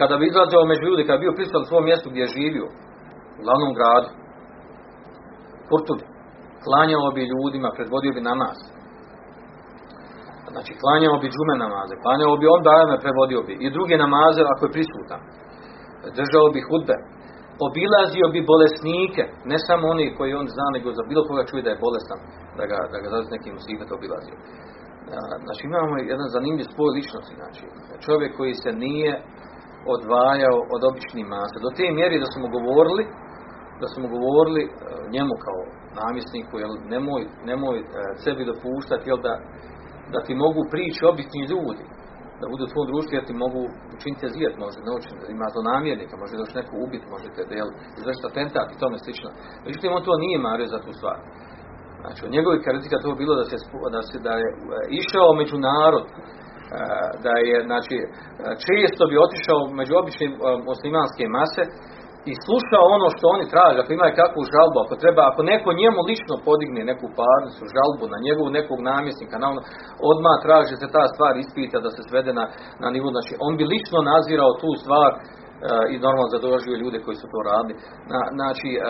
Kada 0.01 0.15
bi 0.19 0.25
izlazio 0.27 0.71
među 0.73 0.83
ljudi, 0.89 1.07
kada 1.07 1.19
bi 1.19 1.25
bio 1.27 1.39
prisutan 1.39 1.63
u 1.63 1.71
svom 1.71 1.85
mjestu 1.91 2.07
gdje 2.11 2.23
je 2.25 2.35
živio, 2.39 2.67
u 3.39 3.41
glavnom 3.45 3.73
gradu, 3.79 4.09
Kurtubi, 5.69 6.05
klanjao 6.65 7.09
bi 7.17 7.31
ljudima, 7.33 7.77
predvodio 7.77 8.13
bi 8.17 8.29
namaz. 8.31 8.59
Znači, 10.55 10.73
klanjao 10.83 11.17
bi 11.23 11.33
džume 11.35 11.55
namaze, 11.65 11.95
klanjao 12.05 12.35
bi 12.41 12.53
on 12.55 12.63
dajame, 12.69 13.03
predvodio 13.05 13.41
bi. 13.47 13.55
I 13.65 13.75
druge 13.77 13.95
namaze, 14.05 14.41
ako 14.53 14.63
je 14.65 14.75
prisutan. 14.77 15.21
Držao 16.19 16.47
bi 16.55 16.61
hudbe. 16.69 16.97
Obilazio 17.69 18.27
bi 18.35 18.49
bolesnike, 18.53 19.23
ne 19.53 19.59
samo 19.67 19.85
oni 19.95 20.07
koji 20.17 20.39
on 20.41 20.47
zna, 20.55 20.67
nego 20.77 20.89
za 20.99 21.05
bilo 21.11 21.23
koga 21.29 21.43
čuje 21.51 21.63
da 21.67 21.71
je 21.73 21.83
bolestan, 21.87 22.21
da 22.59 22.65
ga, 22.71 22.79
da 22.93 22.97
ga 23.03 23.09
zavis 23.13 23.35
nekim 23.35 23.53
musibet 23.59 23.89
obilazio. 23.99 24.37
Znači, 25.45 25.63
imamo 25.65 25.95
jedan 26.13 26.29
zanimljiv 26.37 26.67
spoj 26.73 26.91
ličnosti. 26.97 27.35
Znači, 27.41 27.63
čovjek 28.07 28.33
koji 28.39 28.55
se 28.63 28.71
nije 28.85 29.13
odvajao 29.97 30.59
od 30.75 30.81
običnih 30.91 31.25
masa. 31.35 31.57
Do 31.65 31.71
te 31.77 31.87
mjeri 31.99 32.23
da 32.25 32.29
smo 32.35 32.47
govorili, 32.57 33.05
da 33.83 33.87
smo 33.95 34.05
govorili 34.17 34.63
e, 34.65 34.71
njemu 35.15 35.35
kao 35.47 35.61
namjesniku, 36.01 36.55
jel, 36.63 36.73
nemoj, 36.95 37.23
nemoj 37.51 37.77
e, 37.81 37.85
sebi 38.23 38.51
dopuštati, 38.53 39.09
jel, 39.11 39.21
da, 39.27 39.35
da 40.13 40.19
ti 40.27 40.33
mogu 40.45 40.63
prići 40.73 41.01
obični 41.13 41.43
ljudi, 41.53 41.85
da 42.43 42.53
budu 42.53 42.63
u 42.65 42.73
svom 42.73 42.87
društvu, 42.91 43.13
jer 43.15 43.25
ti 43.29 43.43
mogu 43.45 43.61
učiniti 43.97 44.33
zijet, 44.37 44.55
može 44.65 44.79
noći, 44.91 45.09
ima 45.37 45.47
zlonamjernika, 45.55 46.15
može 46.23 46.35
doći 46.41 46.59
neko 46.61 46.75
ubiti, 46.85 47.13
možete 47.15 47.41
jel, 47.61 47.71
izvršiti 47.99 48.29
atentat 48.31 48.69
i 48.71 48.81
tome 48.83 48.97
slično. 49.05 49.29
Međutim, 49.67 49.89
on 49.97 50.03
to 50.07 50.15
nije 50.25 50.45
mario 50.49 50.73
za 50.75 50.79
tu 50.85 50.91
stvar. 50.99 51.19
Znači, 52.03 52.21
od 52.27 52.35
njegovih 52.37 52.61
karakteristika 52.65 53.05
to 53.05 53.21
bilo 53.23 53.35
da 53.41 53.45
se, 53.51 53.57
da 53.97 54.01
se 54.09 54.17
da 54.27 54.35
je 54.43 54.49
e, 54.51 54.55
išao 55.01 55.39
među 55.41 55.57
narod, 55.71 56.07
da 57.25 57.35
je, 57.49 57.57
znači, 57.71 57.97
često 58.67 59.03
bi 59.11 59.25
otišao 59.27 59.61
među 59.81 59.93
obične 60.03 60.27
muslimanske 60.71 61.25
mase, 61.39 61.63
i 62.31 62.33
slušao 62.45 62.85
ono 62.97 63.09
što 63.15 63.25
oni 63.35 63.47
traže, 63.53 63.79
ako 63.81 63.93
imaju 63.93 64.13
kakvu 64.23 64.43
žalbu, 64.55 64.77
ako 64.85 64.95
treba, 65.03 65.23
ako 65.31 65.41
neko 65.53 65.69
njemu 65.83 66.01
lično 66.11 66.35
podigne 66.49 66.81
neku 66.91 67.07
parnicu, 67.21 67.73
žalbu 67.77 68.05
na 68.15 68.19
njegovu 68.27 68.49
nekog 68.59 68.79
namjesnika, 68.93 69.37
na 69.43 69.47
ono, 69.53 69.61
odmah 70.13 70.37
traži 70.45 70.75
se 70.83 70.95
ta 70.97 71.05
stvar 71.13 71.33
ispita 71.37 71.77
da 71.85 71.91
se 71.97 72.03
svede 72.11 72.33
na, 72.39 72.45
na 72.83 72.89
nivu, 72.95 73.09
znači 73.17 73.33
on 73.47 73.53
bi 73.59 73.65
lično 73.75 73.99
nazirao 74.13 74.61
tu 74.63 74.71
stvar 74.83 75.11
uh, 75.15 75.21
i 75.93 75.95
normalno 76.05 76.35
zadožio 76.37 76.81
ljude 76.83 76.99
koji 77.05 77.17
su 77.21 77.27
to 77.33 77.39
radili. 77.51 77.75
Na, 78.11 78.21
znači, 78.39 78.69
uh, 78.77 78.83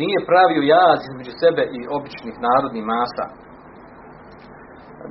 nije 0.00 0.28
pravio 0.30 0.62
jaz 0.76 0.98
između 1.10 1.32
sebe 1.42 1.62
i 1.76 1.80
običnih 1.96 2.34
narodnih 2.48 2.84
masa. 2.94 3.26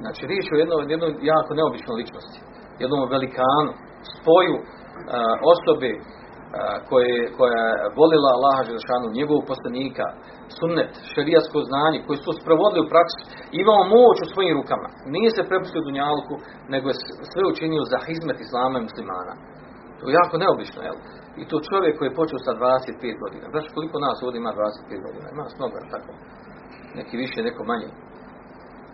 Znači, 0.02 0.22
riječ 0.32 0.46
o 0.50 0.60
jednoj, 0.64 0.82
jednoj 0.94 1.12
jako 1.34 1.52
neobičnoj 1.60 1.96
ličnosti, 2.02 2.40
jednom 2.84 3.02
velikanu, 3.16 3.72
spoju 4.16 4.56
uh, 4.60 4.66
osobe 5.54 5.92
koje, 6.90 7.16
koja 7.38 7.64
je 7.70 7.90
volila 8.00 8.30
Allaha 8.36 8.68
Želešanu, 8.70 9.16
njegovog 9.20 9.44
poslanika, 9.52 10.06
sunnet, 10.60 10.92
šerijasko 11.14 11.60
znanje, 11.70 12.00
koji 12.06 12.18
su 12.20 12.40
sprovodili 12.42 12.82
u 12.86 12.92
praksi, 12.94 13.22
imao 13.64 13.90
moć 13.96 14.18
u 14.22 14.32
svojim 14.34 14.54
rukama. 14.60 14.90
Nije 15.16 15.30
se 15.36 15.50
prepustio 15.50 15.86
Dunjalku, 15.86 16.36
nego 16.74 16.86
je 16.90 17.00
sve 17.32 17.44
učinio 17.54 17.92
za 17.92 17.98
hizmet 18.06 18.40
Islama 18.42 18.76
i 18.78 18.88
muslimana. 18.88 19.34
To 19.98 20.04
je 20.06 20.18
jako 20.22 20.36
neobično, 20.44 20.80
jel? 20.88 20.98
I 21.42 21.44
to 21.50 21.58
čovjek 21.70 21.94
koji 21.96 22.08
je 22.10 22.20
počeo 22.20 22.40
sa 22.48 22.54
25 22.54 23.22
godina. 23.24 23.46
Znaš 23.54 23.66
koliko 23.76 23.96
nas 24.06 24.18
ovdje 24.26 24.38
ima 24.40 24.52
25 24.54 25.06
godina? 25.06 25.28
Ima 25.34 25.44
mnogo, 25.58 25.76
tako. 25.96 26.12
Neki 27.00 27.16
više, 27.24 27.38
neko 27.50 27.62
manje. 27.72 27.90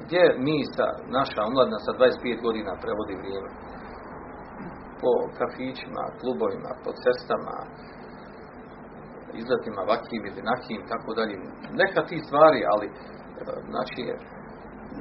Gdje 0.04 0.24
mi 0.46 0.58
sa, 0.76 0.88
naša 1.18 1.40
omladna 1.50 1.78
sa 1.86 1.92
25 1.94 2.46
godina 2.46 2.72
prevodi 2.84 3.16
vrijeme? 3.22 3.50
Po 5.02 5.12
kafićima, 5.40 6.04
klubovima, 6.22 6.72
po 6.84 6.92
cestama, 7.04 7.58
izletima 9.42 9.82
vakim 9.94 10.22
ili 10.30 10.42
nakim, 10.52 10.80
tako 10.92 11.10
dalje. 11.20 11.36
Neka 11.82 12.02
ti 12.10 12.18
stvari, 12.28 12.60
ali 12.74 12.88
e, 12.88 12.92
znači, 13.74 14.02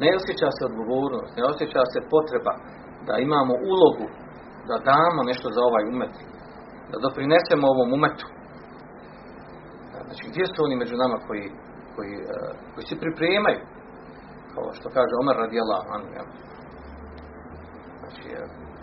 ne 0.03 0.11
osjeća 0.19 0.49
se 0.57 0.63
odgovornost, 0.71 1.33
ne 1.39 1.45
osjeća 1.53 1.83
se 1.93 2.01
potreba 2.15 2.55
da 3.09 3.15
imamo 3.27 3.55
ulogu, 3.73 4.07
da 4.69 4.77
damo 4.93 5.21
nešto 5.31 5.49
za 5.57 5.63
ovaj 5.69 5.85
umet, 5.93 6.15
da 6.91 6.97
doprinesemo 7.07 7.65
ovom 7.75 7.91
umetu. 7.99 8.29
Znači, 10.07 10.23
gdje 10.31 10.45
su 10.47 10.59
oni 10.67 10.77
među 10.83 10.97
nama 11.05 11.17
koji, 11.27 11.47
koji, 11.95 12.15
e, 12.35 12.37
koji 12.73 12.85
se 12.91 13.03
pripremaju, 13.03 13.63
kao 14.55 14.67
što 14.77 14.87
kaže 14.97 15.13
Omer 15.23 15.37
radijala, 15.45 15.79
znači, 18.01 18.25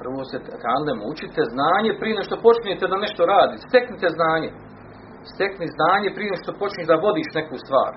Prvo 0.01 0.19
se 0.31 0.37
tandem 0.65 0.99
učite 1.11 1.41
znanje 1.53 1.91
prije 2.01 2.19
što 2.27 2.43
počnete 2.47 2.85
da 2.91 3.03
nešto 3.05 3.21
radite. 3.33 3.61
Steknite 3.69 4.07
znanje. 4.17 4.49
Stekni 5.33 5.67
znanje 5.77 6.09
prije 6.17 6.33
što 6.41 6.59
počneš 6.61 6.85
da 6.89 7.03
vodiš 7.07 7.29
neku 7.39 7.55
stvar. 7.65 7.91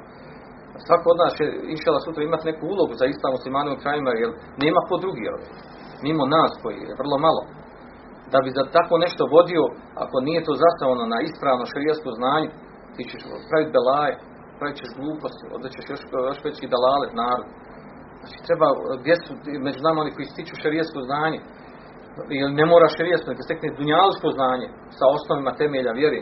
Svako 0.87 1.07
od 1.11 1.19
nas 1.23 1.33
će 1.38 1.45
inšala 1.75 1.99
sutra 2.04 2.23
imati 2.23 2.49
neku 2.50 2.64
ulogu 2.75 2.95
za 3.00 3.07
islam 3.07 3.33
muslimanom 3.37 3.80
krajima, 3.83 4.11
jer 4.23 4.30
nema 4.64 4.80
po 4.90 4.97
drugi 5.02 5.25
ovdje. 5.33 5.49
Mimo 6.07 6.25
nas 6.37 6.52
koji 6.62 6.78
je 6.87 6.99
vrlo 7.00 7.16
malo. 7.26 7.42
Da 8.33 8.38
bi 8.45 8.57
za 8.59 8.64
tako 8.76 8.95
nešto 9.04 9.23
vodio, 9.37 9.64
ako 10.04 10.16
nije 10.26 10.47
to 10.47 10.52
zastavano 10.64 11.04
na 11.12 11.19
ispravno 11.28 11.64
šarijasko 11.73 12.11
znanje, 12.21 12.49
ti 12.95 13.02
ćeš 13.11 13.23
praviti 13.49 13.75
belaje, 13.76 14.14
pravit 14.59 14.76
ćeš 14.80 14.90
gluposti, 14.99 15.45
onda 15.57 15.69
ćeš 15.75 15.85
još, 15.92 16.02
još 16.30 16.38
veći 16.45 16.73
dalalet 16.75 17.12
narod. 17.23 17.47
Znači 18.21 18.38
treba, 18.47 18.66
gdje 19.00 19.14
su 19.25 19.33
među 19.66 19.80
nama 19.87 19.99
oni 20.04 20.12
koji 20.16 20.33
stiču 20.33 20.54
šarijasko 20.62 21.00
znanje, 21.09 21.38
ili 22.37 22.52
ne 22.61 22.64
mora 22.73 22.95
šerijetsko, 22.97 23.31
nego 23.31 23.43
stekne 23.43 23.69
dunjalsko 23.79 24.26
znanje 24.37 24.69
sa 24.99 25.05
osnovima 25.17 25.52
temelja 25.61 25.93
vjeri. 26.00 26.21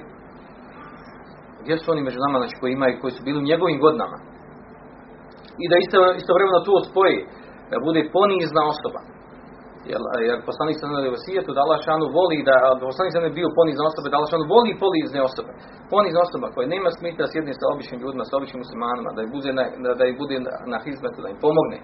Gdje 1.62 1.74
su 1.78 1.86
oni 1.90 2.02
među 2.06 2.18
nama, 2.24 2.36
znači, 2.38 2.56
koji 2.60 2.70
imaju, 2.72 3.00
koji 3.00 3.12
su 3.16 3.22
bili 3.26 3.38
u 3.40 3.48
njegovim 3.50 3.78
godinama? 3.84 4.18
I 5.62 5.64
da 5.70 5.76
isto, 5.84 5.98
istovremeno 6.20 6.58
to 6.68 6.74
spoji, 6.90 7.18
da 7.70 7.76
bude 7.86 8.00
ponizna 8.16 8.62
osoba. 8.74 9.00
Jer, 9.90 10.00
jer 10.28 10.38
poslanik 10.48 10.76
sam 10.80 10.90
svijetu 11.24 11.50
da 11.54 11.60
Allah 11.64 11.78
šanu 11.86 12.06
voli 12.18 12.38
da, 12.48 12.56
poslanik 12.90 13.12
sam 13.14 13.24
je 13.26 13.36
bio 13.38 13.48
ponizna 13.58 13.84
osoba, 13.90 14.06
da 14.10 14.16
Allah 14.18 14.30
šanu 14.32 14.46
voli 14.54 14.72
ponizne 14.84 15.20
osobe. 15.28 15.52
Ponizna 15.94 16.20
osoba 16.26 16.46
koja 16.54 16.74
nema 16.74 16.90
smita 16.98 17.20
da 17.22 17.32
sjedne 17.32 17.52
sa 17.60 17.66
običnim 17.74 17.98
ljudima, 18.02 18.24
sa 18.30 18.38
običnim 18.38 18.60
muslimanima, 18.64 19.10
da 19.16 19.20
ih 19.22 19.30
bude 19.36 19.50
na, 19.58 19.64
da, 19.84 19.90
da 20.00 20.04
bude 20.22 20.36
na, 20.46 20.52
na 20.72 20.78
hizmetu, 20.84 21.18
da 21.24 21.28
im 21.30 21.38
pomogne. 21.46 21.78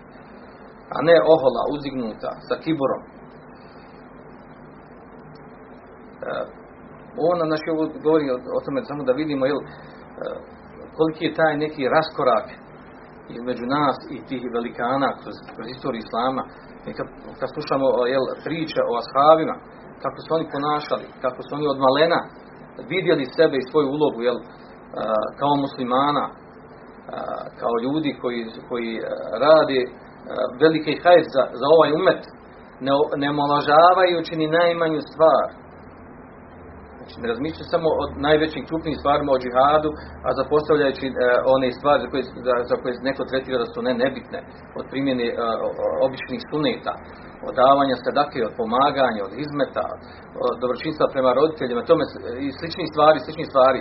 A 0.94 0.96
ne 1.08 1.16
ohola, 1.34 1.62
uzignuta, 1.74 2.30
sa 2.48 2.54
kiborom. 2.64 3.02
E, 6.28 6.32
ovo 7.22 7.32
nam 7.40 7.48
naši 7.54 7.68
ovo 7.74 7.84
govori 8.06 8.26
o, 8.34 8.36
o 8.56 8.60
tome 8.64 8.78
samo 8.90 9.02
da 9.08 9.20
vidimo 9.22 9.42
jel, 9.50 9.60
e, 9.62 9.66
koliki 10.96 11.24
je 11.26 11.38
taj 11.40 11.54
neki 11.64 11.82
raskorak 11.96 12.46
između 13.36 13.64
nas 13.76 13.96
i 14.14 14.16
tih 14.28 14.42
velikana 14.56 15.08
kroz, 15.20 15.36
kroz 15.54 15.66
istoriju 15.70 16.02
Islama. 16.04 16.42
I 16.88 16.92
kad, 16.98 17.06
kad 17.38 17.48
slušamo 17.54 17.86
jel, 18.14 18.24
priče 18.46 18.80
o 18.90 18.92
ashabima, 19.02 19.56
kako 20.02 20.18
su 20.24 20.28
oni 20.36 20.46
ponašali, 20.54 21.06
kako 21.24 21.40
su 21.46 21.50
oni 21.58 21.66
od 21.72 21.78
malena 21.86 22.20
vidjeli 22.92 23.32
sebe 23.36 23.56
i 23.58 23.68
svoju 23.70 23.88
ulogu 23.96 24.20
jel, 24.28 24.38
kao 25.40 25.54
muslimana, 25.64 26.24
kao 27.60 27.74
ljudi 27.84 28.10
koji, 28.22 28.40
koji 28.68 28.92
rade 29.44 29.80
velike 30.62 30.92
hajz 31.02 31.26
za, 31.36 31.44
za 31.60 31.66
ovaj 31.74 31.90
umet, 32.00 32.22
ne, 32.86 32.92
ne 33.22 33.28
ni 34.40 34.46
najmanju 34.58 35.00
stvar, 35.10 35.46
Znači, 37.04 37.22
ne 37.22 37.28
razmišljaju 37.32 37.72
samo 37.74 37.88
o 38.00 38.04
najvećim 38.26 38.62
krupnim 38.68 38.96
stvarima 39.00 39.30
o 39.32 39.40
džihadu, 39.42 39.90
a 40.26 40.28
zapostavljajući 40.40 41.06
e, 41.08 41.12
one 41.54 41.68
stvari 41.78 42.00
za 42.04 42.08
koje, 42.10 42.22
za, 42.46 42.54
za 42.70 42.76
koje 42.80 42.92
neko 43.08 43.22
tretira 43.30 43.56
da 43.62 43.68
su 43.72 43.78
ne 43.88 43.92
nebitne, 44.02 44.40
od 44.78 44.84
primjene 44.92 45.26
e, 45.30 45.34
običnih 46.06 46.40
suneta, 46.50 46.94
od 47.46 47.52
davanja 47.62 47.96
sadake, 48.04 48.38
od 48.48 48.54
pomaganja, 48.60 49.20
od 49.28 49.32
izmeta, 49.44 49.86
od 50.46 50.54
dobročinstva 50.62 51.12
prema 51.14 51.30
roditeljima, 51.40 51.88
tome 51.90 52.04
i 52.46 52.48
sličnih 52.58 52.86
stvari, 52.92 53.18
sličnih 53.24 53.46
stvari. 53.52 53.80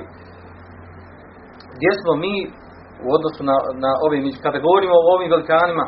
Gdje 1.75 1.91
smo 2.01 2.13
mi 2.23 2.35
u 3.05 3.07
odnosu 3.17 3.41
na, 3.49 3.57
na 3.85 3.91
ovim, 4.05 4.21
kada 4.45 4.65
govorimo 4.67 4.95
o 4.97 5.07
ovim 5.15 5.29
velikanima, 5.33 5.85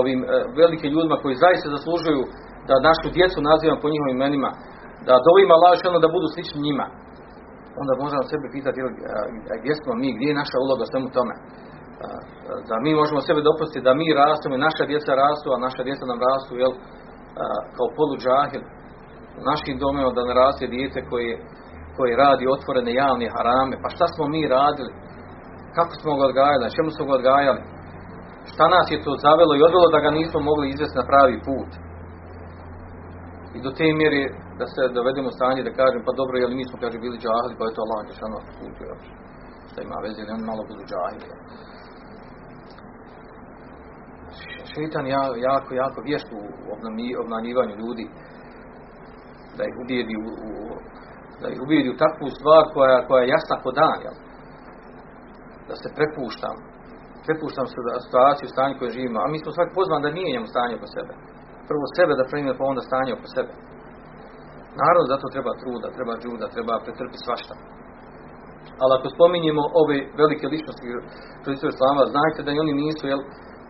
ovim 0.00 0.20
e, 0.24 0.26
velikim 0.60 0.90
ljudima 0.94 1.16
koji 1.22 1.42
zaista 1.44 1.66
zaslužuju 1.76 2.22
da 2.68 2.84
našu 2.88 3.06
djecu 3.16 3.38
nazivamo 3.48 3.82
po 3.82 3.92
njihovim 3.92 4.16
imenima, 4.18 4.50
da 5.06 5.14
dovima 5.28 5.52
Allah 5.56 5.72
da 6.04 6.14
budu 6.16 6.26
slični 6.34 6.60
njima. 6.66 6.86
Onda 7.80 7.92
možemo 8.02 8.22
sebe 8.32 8.46
pitati 8.56 8.78
gdje 9.60 9.74
smo 9.80 9.92
mi, 10.00 10.08
gdje 10.16 10.26
je 10.30 10.40
naša 10.42 10.56
uloga 10.64 10.84
svemu 10.86 11.08
tome. 11.16 11.34
Da 12.68 12.76
mi 12.84 13.00
možemo 13.00 13.20
sebe 13.28 13.40
dopustiti 13.48 13.86
da 13.88 13.92
mi 14.00 14.18
rastemo 14.22 14.54
i 14.56 14.64
naša 14.68 14.84
djeca 14.90 15.12
rastu, 15.24 15.48
a 15.50 15.64
naša 15.66 15.82
djeca 15.86 16.04
nam 16.10 16.18
rastu 16.28 16.52
jel, 16.62 16.72
kao 17.76 17.86
polu 17.96 18.14
džahil. 18.24 18.64
U 19.38 19.42
našim 19.50 19.76
domima 19.84 20.10
da 20.16 20.28
ne 20.28 20.34
raste 20.42 20.64
dijete 20.74 21.00
koje, 21.10 21.32
koje 21.96 22.20
radi 22.24 22.52
otvorene 22.54 22.92
javne 23.02 23.26
harame. 23.34 23.74
Pa 23.82 23.88
šta 23.94 24.06
smo 24.14 24.24
mi 24.34 24.52
radili? 24.56 24.92
Kako 25.76 25.92
smo 26.00 26.10
ga 26.18 26.22
odgajali? 26.30 26.74
Čemu 26.76 26.90
smo 26.94 27.04
ga 27.08 27.14
odgajali? 27.20 27.62
Šta 28.52 28.64
nas 28.74 28.86
je 28.90 29.02
to 29.04 29.12
zavelo 29.24 29.52
i 29.56 29.64
odvelo 29.68 29.88
da 29.94 30.04
ga 30.04 30.10
nismo 30.18 30.38
mogli 30.48 30.66
izvesti 30.68 30.98
na 31.00 31.08
pravi 31.10 31.36
put? 31.48 31.70
I 33.56 33.58
do 33.64 33.70
te 33.78 33.86
mjere 34.00 34.22
da 34.60 34.66
se 34.74 34.82
dovedemo 34.98 35.28
u 35.30 35.36
stanje 35.38 35.62
da 35.68 35.78
kažem, 35.80 36.00
pa 36.06 36.12
dobro, 36.20 36.34
jel 36.42 36.52
mi 36.58 36.64
smo, 36.68 36.76
kaže, 36.82 36.96
bili 37.04 37.22
džahili, 37.22 37.58
pa 37.58 37.64
je 37.64 37.74
to 37.76 37.82
Allah 37.84 38.00
Đešano 38.08 38.38
uputio. 38.50 38.92
Šta 39.70 39.78
ima 39.82 39.98
veze, 40.06 40.20
ne 40.22 40.34
malo 40.50 40.62
budu 40.70 40.82
džahili. 40.90 41.28
Šeitan 44.72 45.06
jako, 45.48 45.70
jako 45.82 45.98
vješt 46.08 46.28
u 46.38 46.42
obnanjivanju 47.22 47.74
ljudi, 47.82 48.06
da 49.56 49.62
ih 49.70 49.76
ubijedi 49.82 50.14
u, 50.24 50.26
u, 50.48 50.50
da 51.42 51.46
ih 51.54 51.58
ubijedi 51.64 51.88
u 51.90 52.00
takvu 52.04 52.26
stvar 52.38 52.62
koja, 52.74 53.06
koja 53.08 53.20
je 53.22 53.32
jasna 53.36 53.56
kod 53.64 53.74
dan, 53.82 53.98
jel? 54.06 54.16
Da 55.68 55.74
se 55.82 55.88
prepuštam, 55.98 56.56
prepuštam 57.26 57.66
se 57.72 57.78
da 57.86 58.04
situaciju, 58.06 58.48
stanje 58.54 58.74
koje 58.78 58.96
živimo, 58.98 59.18
a 59.20 59.26
mi 59.32 59.38
smo 59.42 59.50
svaki 59.52 59.72
pozvan 59.78 60.02
da 60.04 60.16
mijenjamo 60.18 60.52
stanje 60.54 60.76
po 60.82 60.88
sebe. 60.94 61.12
Prvo 61.70 61.86
sebe 61.96 62.12
da 62.20 62.28
premijemo, 62.30 62.58
pa 62.60 62.70
onda 62.72 62.82
stanje 62.88 63.12
oko 63.14 63.28
sebe. 63.36 63.52
Naravno, 64.80 65.10
zato 65.12 65.34
treba 65.34 65.60
truda, 65.62 65.88
treba 65.96 66.14
džuda, 66.22 66.54
treba 66.54 66.84
pretrpiti 66.84 67.24
svašta. 67.26 67.54
Ali 68.82 68.92
ako 68.94 69.06
spominjemo 69.16 69.62
ove 69.82 69.96
velike 70.20 70.46
ličnosti 70.54 70.86
istoriju 71.54 71.78
slava, 71.78 72.02
znajte 72.14 72.40
da 72.46 72.50
i 72.52 72.62
oni 72.64 72.72
nisu, 72.82 73.04
jel, 73.12 73.22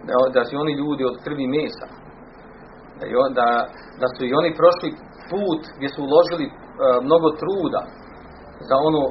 da, 0.09 0.15
da 0.37 0.43
su 0.45 0.53
oni 0.65 0.73
ljudi 0.81 1.03
od 1.11 1.17
krvi 1.25 1.47
mesa. 1.57 1.87
Da, 2.99 3.07
da, 3.39 3.49
da 4.01 4.07
su 4.15 4.21
i 4.25 4.37
oni 4.41 4.51
prošli 4.61 4.91
put 5.31 5.63
gdje 5.77 5.89
su 5.95 6.01
uložili 6.09 6.47
uh, 6.49 6.55
mnogo 7.07 7.29
truda 7.43 7.83
za 8.69 8.77
ono 8.89 9.03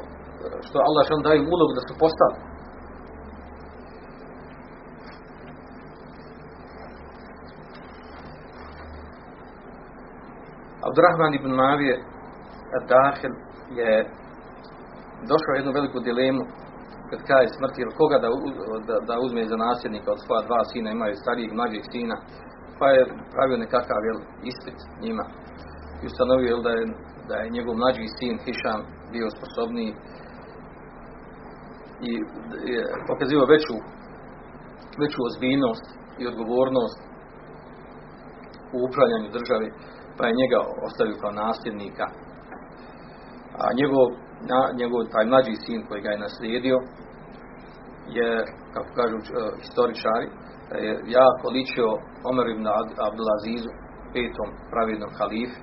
što 0.65 0.78
Allah 0.88 1.04
što 1.06 1.28
daje 1.28 1.39
ulogu 1.54 1.73
da 1.78 1.84
su 1.88 1.93
postali. 2.04 2.36
Abdurrahman 10.89 11.34
ibn 11.34 11.52
Mavije 11.62 11.95
Dahil 12.91 13.34
je 13.82 13.91
došao 15.32 15.58
jednu 15.58 15.71
veliku 15.78 15.99
dilemu 16.08 16.43
kad 17.10 17.19
kaže 17.30 17.49
smrti 17.58 17.80
ili 17.82 17.97
koga 17.99 18.17
da, 18.23 18.30
da, 18.89 18.95
da 19.10 19.15
uzme 19.25 19.52
za 19.52 19.58
nasljednika 19.67 20.10
od 20.12 20.19
svoja 20.25 20.41
dva 20.47 20.62
sina, 20.71 20.88
imaju 20.89 21.21
starijih 21.23 21.52
mlađih 21.60 21.84
sina, 21.93 22.15
pa 22.80 22.88
je 22.95 23.02
pravio 23.34 23.58
nekakav 23.65 24.02
jel, 24.08 24.19
ispit 24.52 24.78
njima 25.06 25.25
i 26.02 26.04
ustanovio 26.10 26.49
jel, 26.54 26.62
da, 26.67 26.71
je, 26.78 26.84
da 27.30 27.36
je 27.39 27.54
njegov 27.56 27.73
mlađi 27.82 28.15
sin 28.19 28.36
Hišam 28.45 28.82
bio 29.13 29.28
sposobniji 29.38 29.91
i 32.10 32.12
je 32.73 32.82
pokazivao 33.10 33.52
veću 33.56 33.75
veću 35.04 35.19
ozbiljnost 35.30 35.86
i 36.21 36.23
odgovornost 36.32 36.99
u 38.75 38.78
upravljanju 38.88 39.30
državi 39.38 39.67
pa 40.20 40.26
je 40.28 40.40
njega 40.42 40.60
ostavio 40.88 41.22
kao 41.22 41.32
nasljednika. 41.44 42.06
A 43.64 43.66
njegov, 43.80 44.06
na, 44.52 44.60
njegov 44.80 45.00
taj 45.14 45.26
mlađi 45.32 45.56
sin 45.66 45.80
koji 45.88 46.00
ga 46.06 46.10
je 46.12 46.24
naslijedio 46.26 46.78
je, 48.18 48.30
kako 48.74 48.90
kažu 49.00 49.18
historičari, 49.64 50.28
je 50.86 50.92
jako 51.20 51.46
ličio 51.58 51.90
Omer 52.30 52.48
ibn 52.50 52.66
Abdulazizu, 53.08 53.72
petom 54.14 54.50
pravidnom 54.72 55.12
halifu. 55.20 55.60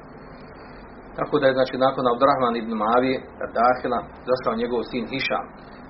Tako 1.18 1.34
da 1.40 1.46
je, 1.46 1.56
znači, 1.58 1.74
nakon 1.86 2.04
Abdurrahman 2.06 2.56
ibn 2.56 2.72
Mavije, 2.84 3.16
Dahila, 3.56 4.00
došao 4.30 4.60
njegov 4.62 4.80
sin 4.90 5.04
Hišam, 5.12 5.46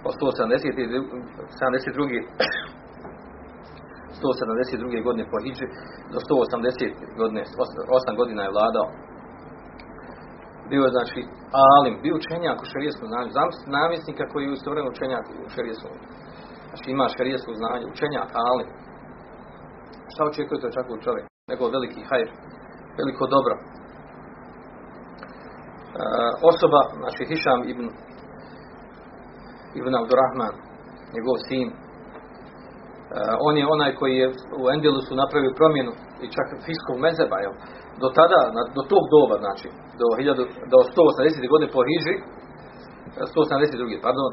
od 0.09 0.15
170. 0.15 2.76
72. 4.17 4.23
172. 4.23 5.05
godine 5.07 5.25
po 5.33 5.39
Hidži 5.45 5.67
do 6.13 6.19
180. 6.29 7.21
godine, 7.21 7.41
8 7.45 8.21
godina 8.21 8.43
je 8.43 8.55
vladao. 8.57 8.89
Bio 10.71 10.83
je 10.85 10.95
znači 10.97 11.21
alim, 11.75 11.95
bio 12.05 12.15
učenjak 12.21 12.59
u 12.61 12.71
šarijeskom 12.73 13.07
znanju, 13.13 13.37
zamislite 13.39 13.75
namjesnika 13.79 14.25
koji 14.31 14.43
je 14.45 14.53
istovremeno 14.53 14.93
učenjak 14.95 15.25
u. 15.45 15.49
Znači 16.71 16.87
ima 16.91 17.07
šarijesko 17.17 17.53
znanje, 17.61 17.85
učenjak, 17.95 18.31
alim. 18.51 18.69
Šta 20.13 20.21
očekujete 20.25 20.65
od 20.67 20.77
čakvog 20.79 20.99
čovjeka? 21.07 21.29
Nego 21.53 21.75
veliki 21.77 22.01
hajr, 22.11 22.29
veliko 23.01 23.25
dobro. 23.37 23.55
E, 23.57 23.63
osoba, 26.51 26.81
znači 27.03 27.23
Hišam 27.31 27.61
ibn 27.73 27.87
Ibn 29.81 29.93
Abdurrahman, 30.01 30.55
njegov 31.15 31.37
sin, 31.49 31.69
on 33.49 33.55
je 33.57 33.65
onaj 33.75 33.91
koji 34.01 34.15
je 34.23 34.29
u 34.63 34.65
Endelusu 34.75 35.13
napravio 35.23 35.59
promjenu 35.61 35.93
i 36.25 36.27
čak 36.37 36.47
fiskog 36.67 36.97
mezeba, 37.07 37.37
jel? 37.45 37.55
Do 38.03 38.09
tada, 38.19 38.41
do 38.77 38.83
tog 38.93 39.05
doba, 39.15 39.37
znači, 39.45 39.69
do, 40.01 40.07
1000, 40.17 40.73
do 40.73 40.79
180. 40.95 41.53
godine 41.53 41.71
po 41.77 41.83
Hiži, 41.89 42.15
182. 43.35 44.07
pardon, 44.07 44.31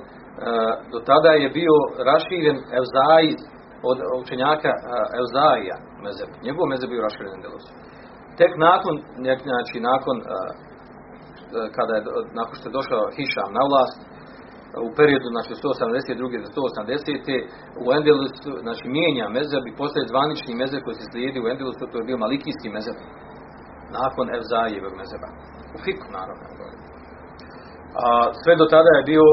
do 0.94 1.00
tada 1.10 1.32
je 1.44 1.50
bio 1.60 1.76
raširen 2.12 2.58
Evzaj 2.80 3.26
od 3.90 3.98
učenjaka 4.22 4.72
Evzaija 5.20 5.76
mezeb. 6.06 6.30
Njegov 6.46 6.66
mezeb 6.72 6.90
bio 6.90 7.06
raširen 7.08 7.34
Endelusu. 7.34 7.72
Tek 8.40 8.52
nakon, 8.70 8.96
znači, 9.50 9.76
nakon 9.92 10.16
kada 11.76 11.94
je, 11.98 12.02
nakon 12.40 12.56
što 12.58 12.66
je 12.70 12.78
došao 12.80 13.14
Hišam 13.18 13.50
na 13.58 13.64
vlast, 13.70 13.98
u 14.88 14.90
periodu 15.00 15.28
znači 15.36 15.52
182. 15.54 16.44
do 16.44 16.50
180. 16.50 17.84
u 17.84 17.86
Endelusu 17.98 18.52
znači 18.66 18.86
mijenja 18.96 19.26
mezeb 19.38 19.64
i 19.68 19.78
postaje 19.82 20.12
zvanični 20.12 20.54
mezeb 20.62 20.82
koji 20.86 20.96
se 20.98 21.06
slijedi 21.12 21.40
u 21.40 21.50
Endelusu 21.52 21.84
to 21.92 21.98
je 21.98 22.10
bio 22.10 22.24
malikijski 22.26 22.68
mezeb 22.78 22.98
nakon 24.00 24.26
Evzajevog 24.38 24.94
mezeba 25.02 25.30
u 25.76 25.78
fiku 25.86 26.08
naravno 26.18 26.46
a 28.04 28.06
sve 28.42 28.54
do 28.62 28.66
tada 28.74 28.92
je 28.96 29.10
bio 29.12 29.26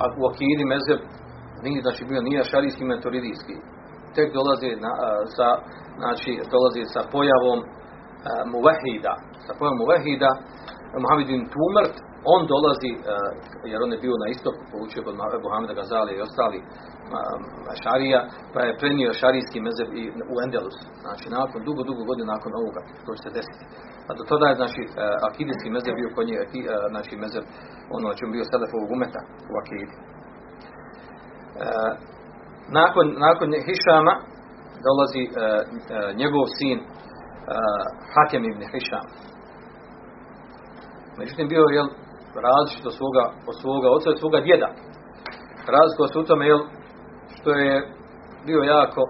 a 0.00 0.02
u 0.20 0.22
akidi 0.30 0.64
mezeb 0.74 1.00
nije 1.64 1.80
znači 1.86 2.02
bio 2.10 2.20
nije 2.28 2.50
šarijski 2.52 2.84
metoridijski 2.84 3.56
tek 4.16 4.28
dolazi 4.38 4.70
na, 4.84 4.92
sa, 5.36 5.48
znači, 6.00 6.30
dolazi 6.54 6.82
sa 6.94 7.00
pojavom 7.14 7.60
muvahida, 8.54 9.14
sa 9.46 9.52
pojavom 9.58 9.78
muvahida, 9.82 10.30
Muhammed 11.02 11.26
bin 11.32 11.42
Tumrt, 11.54 11.94
on 12.34 12.40
dolazi, 12.52 12.90
uh, 12.96 13.02
jer 13.72 13.78
on 13.84 13.92
je 13.94 14.02
bio 14.04 14.14
na 14.22 14.28
istoku, 14.34 14.60
poučio 14.72 15.04
kod 15.06 15.14
Muhammeda 15.44 15.74
Gazali 15.80 16.12
i 16.14 16.24
ostali 16.28 16.58
šarija, 17.82 18.20
pa 18.52 18.60
je 18.66 18.78
prenio 18.80 19.18
šarijski 19.20 19.58
mezeb 19.66 19.88
i 20.00 20.02
u 20.32 20.34
Endelus. 20.44 20.78
Znači, 21.04 21.26
nakon, 21.38 21.58
dugo, 21.68 21.82
dugo 21.88 22.02
godina 22.10 22.28
nakon 22.34 22.52
ovoga, 22.60 22.80
to 23.04 23.10
će 23.16 23.22
se 23.24 23.36
desiti. 23.38 23.64
A 24.08 24.10
do 24.18 24.22
tada 24.30 24.46
je, 24.48 24.60
znači, 24.60 24.82
akidijski 25.28 25.68
mezeb 25.76 25.94
bio 26.00 26.10
kod 26.16 26.24
nje, 26.28 26.38
znači, 26.92 27.12
mezeb, 27.24 27.44
ono 27.96 28.16
čemu 28.18 28.30
bio 28.36 28.50
Sadafovog 28.52 28.90
umeta 28.96 29.20
u 29.50 29.54
akidi. 29.60 29.94
Nakon, 32.78 33.06
nakon 33.26 33.48
Hišama 33.66 34.14
dolazi 34.86 35.22
njegov 36.20 36.44
sin 36.58 36.78
Hakem 38.14 38.42
ibn 38.50 38.62
Hišam. 38.72 39.06
Međutim, 41.18 41.46
bio 41.48 41.64
je 41.76 41.82
različit 42.46 42.86
od 42.86 42.94
svoga, 43.00 43.24
od 43.50 43.54
svoga 43.62 43.88
oca 43.96 44.10
od 44.10 44.20
svoga 44.22 44.40
djeda. 44.46 44.68
Razlika 45.76 46.06
se 46.12 46.18
u 46.18 46.28
tome, 46.28 46.44
jel, 46.46 46.60
što 47.36 47.50
je 47.50 47.74
bio 48.46 48.60
jako 48.76 49.02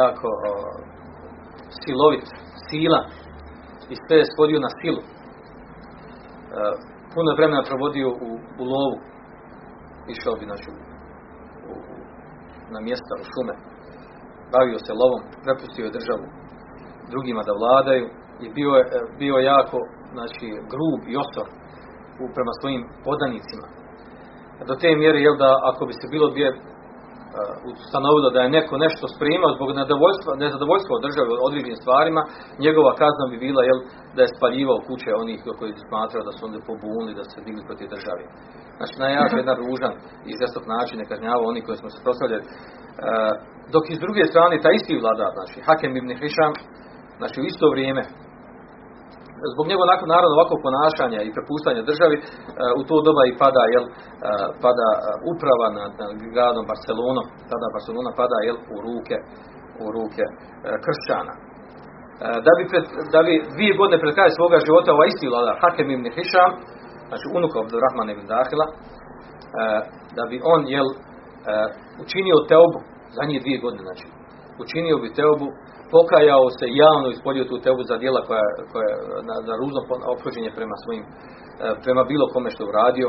jako 0.00 0.28
silovit, 1.82 2.26
sila 2.68 3.00
i 3.92 3.94
sve 4.04 4.16
je 4.18 4.32
spodio 4.34 4.58
na 4.66 4.70
silu. 4.78 5.02
Puno 7.14 7.30
vremena 7.38 7.62
provodio 7.70 8.08
u, 8.26 8.30
u 8.60 8.64
lovu. 8.72 8.96
Išao 10.14 10.34
bi 10.38 10.44
znači, 10.50 10.68
u, 10.70 10.76
u, 11.70 11.74
na 12.74 12.80
mjesta, 12.86 13.12
u 13.20 13.24
šume. 13.32 13.54
Bavio 14.54 14.78
se 14.78 14.92
lovom, 15.00 15.22
prepustio 15.44 15.84
je 15.84 15.96
državu 15.98 16.26
drugima 17.12 17.42
da 17.48 17.58
vladaju 17.62 18.06
i 18.44 18.46
bio 18.58 18.72
je, 18.78 18.84
bio 19.18 19.36
jako 19.52 19.78
znači, 20.16 20.46
grub 20.72 21.00
i 21.12 21.14
ostor 21.22 21.46
u, 22.22 22.24
prema 22.36 22.52
svojim 22.60 22.82
podanicima 23.06 23.66
do 24.68 24.74
te 24.82 24.90
mjere 25.02 25.18
jel 25.26 25.36
da 25.44 25.50
ako 25.70 25.82
bi 25.88 25.94
se 26.00 26.06
bilo 26.14 26.26
gdje 26.32 26.46
uh, 26.50 26.56
ustanovilo 27.72 28.28
da 28.34 28.40
je 28.42 28.54
neko 28.58 28.74
nešto 28.84 29.04
spremao 29.14 29.56
zbog 29.56 29.68
nezadovoljstva, 29.78 30.30
nezadovoljstva 30.44 31.04
države 31.06 31.30
određenim 31.48 31.78
stvarima, 31.82 32.22
njegova 32.66 32.92
kazna 33.02 33.24
bi 33.30 33.42
bila 33.46 33.62
jel, 33.64 33.80
da 34.16 34.20
je 34.22 34.34
spaljivao 34.36 34.84
kuće 34.88 35.10
onih 35.22 35.38
koji 35.58 35.72
su 35.76 35.82
smatrao 35.88 36.26
da 36.28 36.32
su 36.34 36.40
onda 36.48 36.58
pobunili, 36.70 37.18
da 37.18 37.22
su 37.24 37.30
se 37.34 37.40
digli 37.46 37.68
protiv 37.68 37.86
države. 37.94 38.22
Znači 38.78 38.94
najjače 39.02 39.36
jedan 39.42 39.56
ružan 39.64 39.94
i 40.28 40.38
žestok 40.40 40.64
način 40.74 40.96
ne 41.00 41.10
kažnjavao 41.10 41.50
oni 41.52 41.60
koji 41.66 41.76
smo 41.80 41.88
se 41.94 42.04
proslavljali. 42.06 42.44
Uh, 42.46 43.32
dok 43.74 43.84
iz 43.88 43.98
druge 44.04 44.22
strane 44.32 44.64
taj 44.64 44.74
isti 44.76 45.02
vladar, 45.02 45.30
znači 45.38 45.56
Hakem 45.66 45.92
ibn 45.96 46.10
Hrišam, 46.18 46.52
znači 47.20 47.36
u 47.40 47.48
isto 47.50 47.66
vrijeme 47.74 48.02
zbog 49.54 49.66
njegov 49.70 49.86
nakon 49.92 50.08
naravno 50.14 50.34
ovakvog 50.36 50.60
ponašanja 50.66 51.20
i 51.22 51.34
prepuštanja 51.36 51.88
državi 51.90 52.16
uh, 52.18 52.24
u 52.80 52.82
to 52.88 52.96
doba 53.06 53.22
i 53.26 53.36
pada 53.42 53.62
jel 53.74 53.84
uh, 53.88 53.92
pada 54.64 54.88
uh, 54.94 55.02
uprava 55.32 55.68
nad, 55.78 55.92
gradom 56.34 56.64
Barcelonom. 56.70 57.26
Tada 57.50 57.66
Barcelona 57.76 58.10
pada 58.20 58.38
jel 58.46 58.58
u 58.74 58.76
ruke 58.86 59.16
u 59.84 59.86
ruke 59.96 60.24
kršćana. 60.84 61.34
Da 62.46 62.52
bi, 62.58 62.62
pred, 62.70 62.84
da 63.14 63.20
bi 63.26 63.34
dvije 63.54 63.72
godine 63.80 63.96
pred 64.02 64.14
kraj 64.16 64.30
svoga 64.38 64.58
života 64.66 64.88
ovaj 64.92 65.08
isti 65.12 65.30
vladar 65.32 65.56
Hakem 65.62 65.88
ibn 65.90 66.06
Hišam 66.16 66.52
znači 67.08 67.26
unuk 67.36 67.52
Abdurrahman 67.54 68.08
ibn 68.10 68.24
Dahila 68.32 68.66
da 70.16 70.24
bi 70.30 70.36
on 70.54 70.60
jel 70.74 70.88
učinio 72.04 72.46
teobu 72.50 72.78
za 73.16 73.22
njih 73.28 73.38
dvije 73.44 73.58
godine 73.64 73.82
znači. 73.88 74.06
Učinio 74.64 74.96
bi 75.02 75.16
teobu 75.18 75.46
pokajao 75.94 76.46
se 76.58 76.66
javno 76.84 77.06
ispolio 77.08 77.44
tu 77.50 77.56
tebu 77.64 77.82
za 77.90 77.96
djela 78.02 78.20
koja, 78.28 78.46
koja 78.72 78.92
na, 79.28 79.36
na 79.48 79.54
ružno 79.60 79.80
ophođenje 80.14 80.50
prema 80.58 80.76
svojim 80.82 81.04
prema 81.84 82.02
bilo 82.12 82.24
kome 82.34 82.48
što 82.54 82.62
uradio 82.70 83.08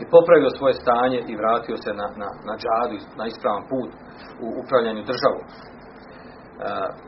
i 0.00 0.02
popravio 0.14 0.50
svoje 0.58 0.74
stanje 0.82 1.18
i 1.30 1.38
vratio 1.42 1.76
se 1.84 1.90
na, 2.00 2.06
na, 2.22 2.28
na 2.48 2.54
džadu, 2.62 2.96
na 3.20 3.24
ispravan 3.32 3.64
put 3.70 3.90
u 4.44 4.46
upravljanju 4.62 5.02
državom. 5.10 5.44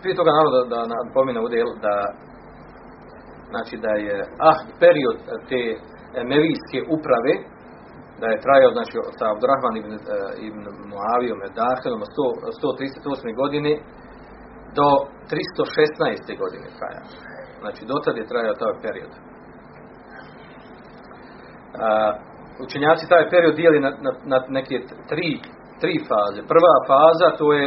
Prije 0.01 0.15
toga 0.19 0.31
naravno 0.33 0.53
da, 0.57 0.63
da 0.73 0.81
napomenu 0.91 1.41
ovdje 1.45 1.59
da 1.87 1.97
znači 3.53 3.75
da 3.85 3.93
je 4.07 4.17
ah, 4.51 4.59
period 4.83 5.17
te 5.51 5.63
emevijske 6.23 6.79
uprave 6.97 7.35
da 8.21 8.27
je 8.31 8.43
trajao 8.45 8.71
znači 8.77 8.95
sa 9.19 9.25
Abdurrahman 9.33 9.77
ibn, 9.81 9.93
ibn 10.49 10.63
Muavijom 10.91 11.41
Dahilom 11.61 12.03
138. 12.03 13.41
godine 13.43 13.73
do 14.79 14.89
316. 15.31 16.39
godine 16.43 16.67
traja. 16.79 17.03
Znači, 17.63 17.83
dotad 17.93 18.15
je 18.17 18.31
trajao 18.31 18.55
taj 18.63 18.75
period. 18.85 19.13
Uh, 19.15 19.21
učenjaci 22.65 23.09
taj 23.09 23.25
period 23.33 23.55
dijeli 23.61 23.81
na, 23.81 23.91
na, 24.05 24.13
na 24.33 24.39
neke 24.49 24.77
tri, 25.11 25.31
tri 25.81 25.95
faze. 26.09 26.41
Prva 26.53 26.75
faza 26.91 27.29
to 27.41 27.47
je 27.59 27.67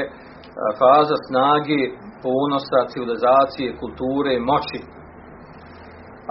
faza 0.80 1.18
snage, 1.28 1.82
ponosa, 2.24 2.80
civilizacije, 2.94 3.78
kulture, 3.82 4.34
moći. 4.52 4.80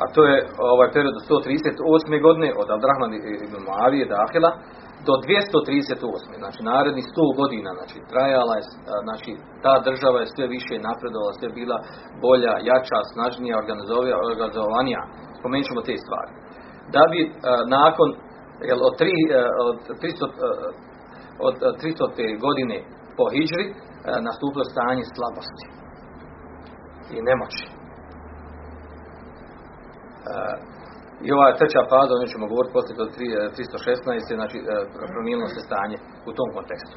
A 0.01 0.05
to 0.15 0.21
je 0.31 0.37
ovaj 0.73 0.89
period 0.95 1.15
do 1.17 1.23
138. 1.29 2.23
godine 2.27 2.49
od 2.61 2.69
Abdrahman 2.75 3.13
ibn 3.47 3.57
Muavije, 3.67 4.05
Dahila, 4.15 4.51
do 5.09 5.15
238. 5.23 6.43
Znači 6.43 6.61
naredni 6.71 7.03
100 7.13 7.41
godina, 7.41 7.71
znači 7.79 7.99
trajala 8.11 8.55
je, 8.59 8.65
znači 9.07 9.31
ta 9.65 9.75
država 9.89 10.19
je 10.21 10.33
sve 10.35 10.47
više 10.57 10.75
napredovala, 10.89 11.39
sve 11.39 11.49
bila 11.61 11.79
bolja, 12.25 12.55
jača, 12.71 12.99
snažnija, 13.15 13.55
organizovanija. 14.33 15.01
Spomenut 15.39 15.67
ćemo 15.69 15.81
te 15.89 15.97
stvari. 16.05 16.33
Da 16.95 17.03
bi 17.13 17.21
a, 17.27 17.33
nakon 17.79 18.09
jel, 18.69 18.81
od, 18.89 18.95
tri, 19.01 19.15
a, 19.29 19.41
od, 19.69 19.77
300, 20.03 20.27
a, 20.27 20.49
od 21.49 21.55
300. 21.83 22.41
godine 22.47 22.77
po 23.19 23.25
Hidžri 23.35 23.67
nastupilo 24.29 24.65
stanje 24.73 25.05
slabosti 25.15 25.67
i 27.15 27.17
nemoći. 27.31 27.65
I 31.27 31.29
ova 31.37 31.57
treća 31.59 31.91
faza, 31.93 32.13
o 32.13 32.19
njoj 32.19 32.33
ćemo 32.35 32.51
govoriti 32.53 32.77
poslije 32.77 33.01
do 33.01 33.07
316. 33.11 34.41
znači 34.41 34.59
promijenilo 35.13 35.49
se 35.55 35.61
stanje 35.69 35.97
u 36.29 36.31
tom 36.39 36.49
kontekstu. 36.57 36.97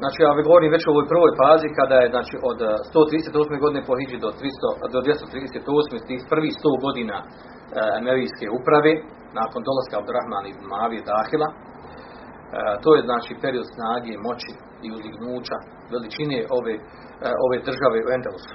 Znači, 0.00 0.18
ja 0.22 0.30
govorim 0.48 0.74
već 0.76 0.82
o 0.86 0.92
ovoj 0.94 1.10
prvoj 1.12 1.32
fazi, 1.40 1.68
kada 1.80 1.96
je 2.00 2.12
znači, 2.14 2.34
od 2.50 2.58
138. 2.92 3.64
godine 3.64 3.80
po 3.88 3.92
Hidži 3.98 4.18
do, 4.24 4.30
300, 4.40 4.92
do 4.94 4.98
238. 5.06 6.08
tih 6.08 6.20
prvih 6.32 6.52
100 6.62 6.84
godina 6.86 7.16
Emevijske 8.00 8.46
uprave, 8.58 8.92
nakon 9.40 9.60
dolaska 9.68 9.94
Abdurrahman 9.96 10.46
ibn 10.46 10.62
Mavije 10.72 11.02
Dahila, 11.10 11.48
to 12.82 12.88
je 12.96 13.06
znači 13.08 13.32
period 13.42 13.66
snage, 13.74 14.12
moći 14.28 14.50
i 14.86 14.88
uzdignuća, 14.96 15.56
veličine 15.92 16.38
ove, 16.58 16.74
ove 17.44 17.56
države 17.68 17.98
u 18.06 18.08
Endelusu. 18.16 18.54